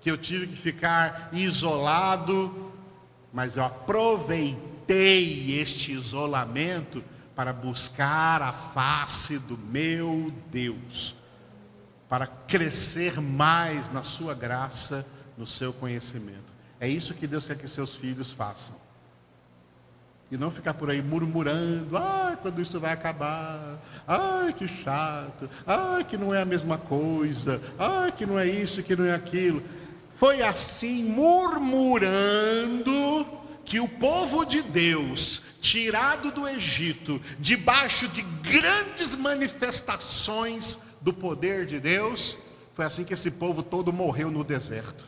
que 0.00 0.10
eu 0.10 0.16
tive 0.16 0.48
que 0.48 0.56
ficar 0.56 1.28
isolado, 1.32 2.72
mas 3.32 3.56
eu 3.56 3.64
aproveitei 3.64 5.58
este 5.60 5.92
isolamento 5.92 7.04
para 7.34 7.52
buscar 7.52 8.42
a 8.42 8.52
face 8.52 9.38
do 9.38 9.56
meu 9.56 10.32
Deus, 10.50 11.14
para 12.08 12.26
crescer 12.26 13.20
mais 13.20 13.92
na 13.92 14.02
sua 14.02 14.34
graça, 14.34 15.06
no 15.36 15.46
seu 15.46 15.72
conhecimento. 15.72 16.52
É 16.80 16.88
isso 16.88 17.14
que 17.14 17.26
Deus 17.26 17.46
quer 17.46 17.56
que 17.56 17.68
seus 17.68 17.94
filhos 17.94 18.32
façam. 18.32 18.74
E 20.30 20.36
não 20.36 20.50
ficar 20.50 20.74
por 20.74 20.90
aí 20.90 21.00
murmurando, 21.00 21.96
ai, 21.96 22.36
quando 22.42 22.60
isso 22.60 22.78
vai 22.78 22.92
acabar, 22.92 23.78
ai, 24.06 24.52
que 24.52 24.68
chato, 24.68 25.48
ai, 25.66 26.04
que 26.04 26.18
não 26.18 26.34
é 26.34 26.42
a 26.42 26.44
mesma 26.44 26.76
coisa, 26.76 27.62
ai, 27.78 28.12
que 28.12 28.26
não 28.26 28.38
é 28.38 28.46
isso, 28.46 28.82
que 28.82 28.94
não 28.94 29.06
é 29.06 29.14
aquilo. 29.14 29.62
Foi 30.18 30.42
assim, 30.42 31.04
murmurando, 31.04 32.04
que 33.64 33.78
o 33.78 33.88
povo 33.88 34.44
de 34.44 34.60
Deus, 34.62 35.42
tirado 35.60 36.32
do 36.32 36.48
Egito, 36.48 37.22
debaixo 37.38 38.08
de 38.08 38.22
grandes 38.22 39.14
manifestações 39.14 40.80
do 41.00 41.12
poder 41.12 41.66
de 41.66 41.78
Deus, 41.78 42.36
foi 42.74 42.84
assim 42.84 43.04
que 43.04 43.14
esse 43.14 43.30
povo 43.30 43.62
todo 43.62 43.92
morreu 43.92 44.28
no 44.28 44.42
deserto. 44.42 45.06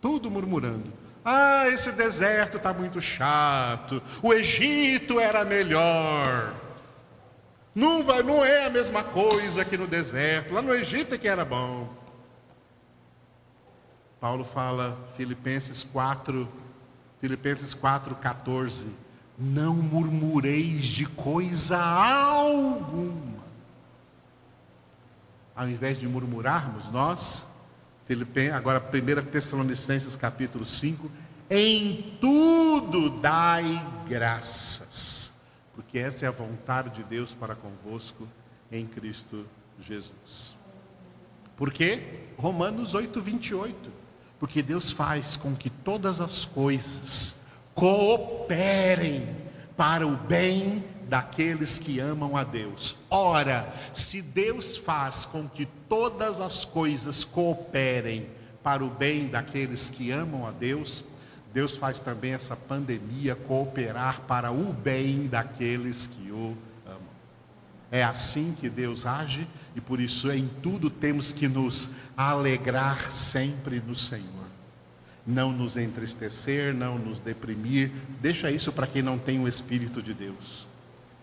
Tudo 0.00 0.30
murmurando. 0.30 0.92
Ah, 1.24 1.68
esse 1.68 1.90
deserto 1.90 2.58
está 2.58 2.72
muito 2.72 3.00
chato. 3.00 4.00
O 4.22 4.32
Egito 4.32 5.18
era 5.18 5.44
melhor. 5.44 6.54
Não, 7.74 8.04
vai, 8.04 8.22
não 8.22 8.44
é 8.44 8.66
a 8.66 8.70
mesma 8.70 9.02
coisa 9.02 9.64
que 9.64 9.76
no 9.76 9.88
deserto. 9.88 10.54
Lá 10.54 10.62
no 10.62 10.72
Egito 10.72 11.14
é 11.14 11.18
que 11.18 11.26
era 11.26 11.44
bom. 11.44 11.99
Paulo 14.20 14.44
fala, 14.44 14.98
Filipenses 15.16 15.82
4, 15.82 16.46
Filipenses 17.20 17.72
4, 17.72 18.14
14. 18.16 18.86
Não 19.38 19.74
murmureis 19.74 20.84
de 20.84 21.06
coisa 21.06 21.82
alguma. 21.82 23.40
Ao 25.56 25.66
invés 25.68 25.98
de 25.98 26.06
murmurarmos, 26.06 26.90
nós, 26.90 27.46
Filipenses, 28.06 28.52
agora 28.52 28.78
1 28.78 29.24
Tessalonicenses 29.30 30.14
capítulo 30.14 30.66
5, 30.66 31.10
em 31.48 32.16
tudo 32.20 33.08
dai 33.20 33.64
graças, 34.06 35.32
porque 35.74 35.98
essa 35.98 36.26
é 36.26 36.28
a 36.28 36.32
vontade 36.32 36.90
de 36.90 37.02
Deus 37.02 37.34
para 37.34 37.54
convosco 37.54 38.28
em 38.70 38.86
Cristo 38.86 39.46
Jesus. 39.80 40.54
Por 41.56 41.72
quê? 41.72 42.20
Romanos 42.36 42.94
8, 42.94 43.20
28. 43.20 43.99
Porque 44.40 44.62
Deus 44.62 44.90
faz 44.90 45.36
com 45.36 45.54
que 45.54 45.68
todas 45.68 46.20
as 46.20 46.46
coisas 46.46 47.36
cooperem 47.74 49.28
para 49.76 50.06
o 50.06 50.16
bem 50.16 50.82
daqueles 51.08 51.78
que 51.78 52.00
amam 52.00 52.36
a 52.36 52.42
Deus. 52.42 52.96
Ora, 53.10 53.72
se 53.92 54.22
Deus 54.22 54.78
faz 54.78 55.26
com 55.26 55.48
que 55.48 55.66
todas 55.66 56.40
as 56.40 56.64
coisas 56.64 57.22
cooperem 57.22 58.28
para 58.62 58.84
o 58.84 58.88
bem 58.88 59.28
daqueles 59.28 59.90
que 59.90 60.10
amam 60.10 60.46
a 60.46 60.50
Deus, 60.50 61.04
Deus 61.52 61.76
faz 61.76 62.00
também 62.00 62.32
essa 62.32 62.56
pandemia 62.56 63.34
cooperar 63.34 64.22
para 64.22 64.52
o 64.52 64.72
bem 64.72 65.26
daqueles 65.26 66.06
que 66.06 66.30
o 66.30 66.56
amam. 66.86 67.00
É 67.90 68.02
assim 68.02 68.56
que 68.58 68.70
Deus 68.70 69.04
age 69.04 69.46
e 69.74 69.80
por 69.80 70.00
isso 70.00 70.30
em 70.30 70.48
tudo 70.62 70.90
temos 70.90 71.32
que 71.32 71.48
nos 71.48 71.90
alegrar 72.16 73.12
sempre 73.12 73.82
no 73.84 73.94
Senhor. 73.94 74.28
Não 75.26 75.52
nos 75.52 75.76
entristecer, 75.76 76.74
não 76.74 76.98
nos 76.98 77.20
deprimir. 77.20 77.90
Deixa 78.20 78.50
isso 78.50 78.72
para 78.72 78.86
quem 78.86 79.02
não 79.02 79.18
tem 79.18 79.38
o 79.38 79.46
Espírito 79.46 80.02
de 80.02 80.12
Deus. 80.12 80.66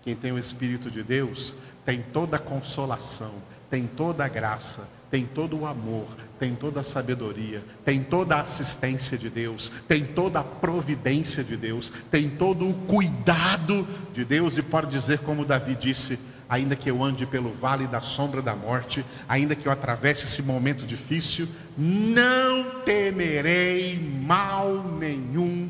Quem 0.03 0.15
tem 0.15 0.31
o 0.31 0.39
Espírito 0.39 0.89
de 0.89 1.03
Deus 1.03 1.55
tem 1.85 2.01
toda 2.01 2.37
a 2.37 2.39
consolação, 2.39 3.33
tem 3.69 3.85
toda 3.87 4.23
a 4.23 4.27
graça, 4.27 4.87
tem 5.09 5.25
todo 5.25 5.57
o 5.57 5.65
amor, 5.65 6.07
tem 6.39 6.53
toda 6.55 6.81
a 6.81 6.83
sabedoria, 6.83 7.63
tem 7.83 8.03
toda 8.03 8.35
a 8.35 8.41
assistência 8.41 9.17
de 9.17 9.29
Deus, 9.29 9.71
tem 9.87 10.05
toda 10.05 10.39
a 10.39 10.43
providência 10.43 11.43
de 11.43 11.55
Deus, 11.57 11.91
tem 12.11 12.29
todo 12.29 12.69
o 12.69 12.73
cuidado 12.73 13.87
de 14.13 14.25
Deus, 14.25 14.57
e 14.57 14.61
pode 14.61 14.91
dizer, 14.91 15.19
como 15.19 15.45
Davi 15.45 15.75
disse: 15.75 16.19
ainda 16.49 16.75
que 16.75 16.89
eu 16.89 17.03
ande 17.03 17.25
pelo 17.25 17.51
vale 17.53 17.87
da 17.87 18.01
sombra 18.01 18.41
da 18.41 18.55
morte, 18.55 19.05
ainda 19.27 19.55
que 19.55 19.67
eu 19.67 19.71
atravesse 19.71 20.25
esse 20.25 20.41
momento 20.41 20.85
difícil, 20.85 21.47
não 21.77 22.81
temerei 22.81 23.99
mal 23.99 24.83
nenhum, 24.83 25.69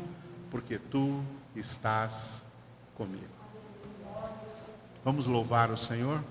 porque 0.50 0.78
tu 0.78 1.22
estás 1.54 2.42
comigo. 2.94 3.24
Vamos 5.04 5.26
louvar 5.26 5.70
o 5.70 5.76
Senhor? 5.76 6.22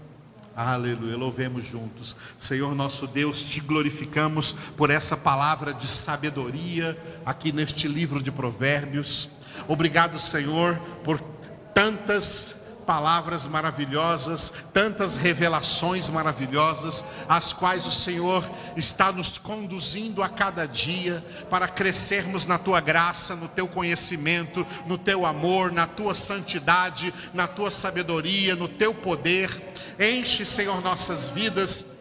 Aleluia, 0.55 1.15
louvemos 1.15 1.65
juntos. 1.65 2.15
Senhor 2.35 2.73
nosso 2.73 3.05
Deus, 3.05 3.43
te 3.43 3.59
glorificamos 3.59 4.53
por 4.75 4.89
essa 4.89 5.15
palavra 5.15 5.71
de 5.71 5.87
sabedoria 5.87 6.97
aqui 7.23 7.51
neste 7.51 7.87
livro 7.87 8.23
de 8.23 8.31
Provérbios. 8.31 9.29
Obrigado, 9.67 10.19
Senhor, 10.19 10.79
por 11.03 11.19
tantas 11.75 12.56
palavras 12.87 13.45
maravilhosas, 13.45 14.53
tantas 14.73 15.17
revelações 15.17 16.09
maravilhosas, 16.09 17.03
as 17.27 17.51
quais 17.51 17.85
o 17.85 17.91
Senhor 17.91 18.49
está 18.77 19.11
nos 19.11 19.37
conduzindo 19.37 20.23
a 20.23 20.29
cada 20.29 20.65
dia 20.65 21.23
para 21.49 21.67
crescermos 21.67 22.45
na 22.45 22.57
tua 22.57 22.79
graça, 22.79 23.35
no 23.35 23.49
teu 23.49 23.67
conhecimento, 23.67 24.65
no 24.85 24.97
teu 24.97 25.25
amor, 25.25 25.69
na 25.69 25.85
tua 25.85 26.15
santidade, 26.15 27.13
na 27.33 27.45
tua 27.45 27.69
sabedoria, 27.69 28.55
no 28.55 28.69
teu 28.69 28.95
poder. 28.95 29.73
Enche, 29.99 30.45
Senhor, 30.45 30.81
nossas 30.81 31.29
vidas 31.29 31.96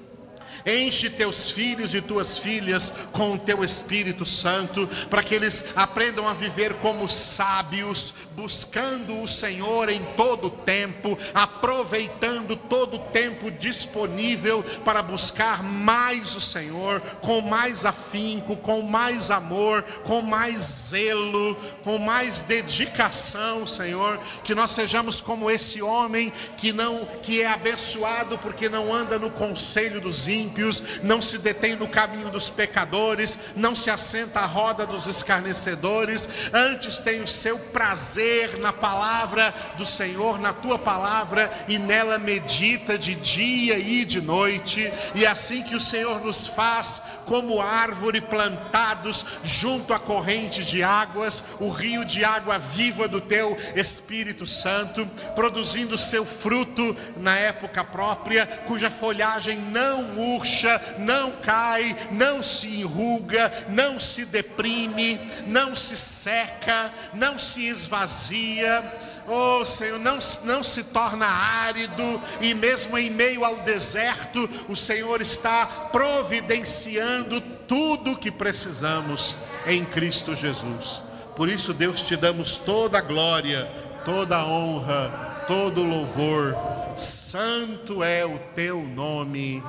Enche 0.67 1.09
teus 1.09 1.49
filhos 1.53 1.95
e 1.95 2.01
tuas 2.01 2.37
filhas 2.37 2.93
com 3.13 3.35
o 3.35 3.39
teu 3.39 3.63
Espírito 3.63 4.27
Santo, 4.27 4.89
para 5.09 5.23
que 5.23 5.33
eles 5.33 5.65
aprendam 5.77 6.27
a 6.27 6.33
viver 6.33 6.75
como 6.75 7.09
sábios, 7.09 8.13
buscando 8.33 9.21
o 9.21 9.29
Senhor 9.29 9.89
em 9.89 10.03
todo 10.17 10.49
o 10.49 10.51
tempo, 10.51 11.17
aproveitando 11.33 12.57
todo 12.57 12.97
o 12.97 12.99
tempo 13.11 13.49
disponível 13.49 14.65
para 14.85 15.03
buscar 15.03 15.63
mais 15.63 16.35
o 16.35 16.41
Senhor, 16.41 17.01
com 17.21 17.41
mais 17.41 17.85
afinco, 17.85 18.57
com 18.57 18.83
mais 18.83 19.31
amor, 19.31 19.85
com 20.03 20.21
mais 20.21 20.65
zelo, 20.89 21.55
com 21.85 21.97
mais 21.97 22.43
dedicação, 22.43 23.69
Senhor, 23.69 24.19
que 24.43 24.53
nós 24.53 24.73
sejamos 24.73 25.21
como 25.21 25.49
esse 25.49 25.81
homem 25.81 26.33
que 26.57 26.73
não 26.73 27.07
que 27.23 27.43
é 27.43 27.47
abençoado 27.47 28.37
porque 28.39 28.69
não 28.69 28.93
anda 28.93 29.17
no 29.17 29.31
conselho 29.31 30.01
dos 30.01 30.27
ímpios 30.27 30.56
ímpios, 30.57 30.83
não 31.03 31.21
se 31.21 31.39
detém 31.39 31.77
no 31.77 31.87
caminho 31.87 32.31
dos 32.31 32.49
pecadores, 32.49 33.39
não 33.55 33.75
se 33.75 33.91
assenta 33.91 34.41
à 34.41 34.47
roda 34.47 34.87
dos 34.87 35.07
escarnecedores, 35.07 36.29
antes 36.53 36.99
tem 36.99 37.21
o 37.21 37.27
seu 37.27 37.59
prazer 37.59 38.59
na 38.59 38.73
palavra 38.73 39.55
do 39.77 39.85
Senhor, 39.85 40.39
na 40.39 40.53
tua 40.53 40.79
palavra, 40.79 41.51
e 41.69 41.79
nela 41.79 42.19
medita 42.19 42.99
de 42.99 43.15
dia 43.15 43.79
e 43.79 44.05
de 44.05 44.21
noite, 44.21 44.91
e 45.15 45.27
assim 45.27 45.63
que 45.63 45.77
o 45.77 45.81
Senhor 45.81 46.25
nos 46.25 46.47
faz 46.47 47.03
como 47.27 47.61
árvore 47.61 48.21
plantados 48.21 49.27
junto 49.43 49.93
à 49.93 49.99
corrente 49.99 50.65
de 50.65 50.83
águas, 50.83 51.45
o 51.61 51.69
rio 51.69 52.05
de 52.05 52.25
água 52.25 52.59
viva 52.59 53.07
do 53.07 53.21
teu 53.21 53.57
Espírito 53.75 54.47
Santo, 54.47 55.07
produzindo 55.35 55.99
seu 55.99 56.25
fruto 56.25 56.97
na 57.17 57.37
época 57.37 57.85
própria, 57.85 58.47
cuja 58.67 58.89
folhagem 58.89 59.59
não 59.59 60.03
murcha 60.05 60.46
murcha, 60.47 60.81
não 60.99 61.33
cai, 61.33 61.97
não 62.13 62.43
se 62.43 62.81
enruga, 62.81 63.53
não 63.69 63.99
se 63.99 64.25
deprime, 64.25 65.21
não 65.47 65.75
se 65.75 65.97
seca, 65.97 66.93
não 67.13 67.37
se 67.37 67.67
esvazia. 67.67 68.83
Oh 69.27 69.65
Senhor, 69.65 69.99
não, 69.99 70.19
não 70.45 70.63
se 70.63 70.85
torna 70.85 71.27
árido, 71.27 72.23
e 72.41 72.55
mesmo 72.55 72.97
em 72.97 73.11
meio 73.11 73.45
ao 73.45 73.57
deserto, 73.57 74.49
o 74.69 74.77
Senhor 74.77 75.21
está 75.21 75.67
providenciando 75.67 77.41
tudo 77.41 78.13
o 78.13 78.17
que 78.17 78.31
precisamos 78.31 79.37
em 79.67 79.85
Cristo 79.85 80.35
Jesus. 80.37 81.03
Por 81.35 81.49
isso, 81.49 81.75
Deus, 81.75 82.03
te 82.03 82.17
damos 82.17 82.57
toda 82.57 82.99
a 82.99 83.03
glória, 83.03 83.69
toda 84.05 84.37
a 84.37 84.47
honra, 84.47 85.45
todo 85.49 85.83
o 85.83 85.89
louvor. 85.89 86.57
Santo 86.97 88.03
é 88.03 88.25
o 88.25 88.39
teu 88.55 88.81
nome. 88.81 89.63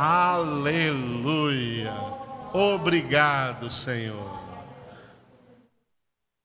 Aleluia. 0.00 1.92
Obrigado, 2.52 3.68
Senhor. 3.68 4.37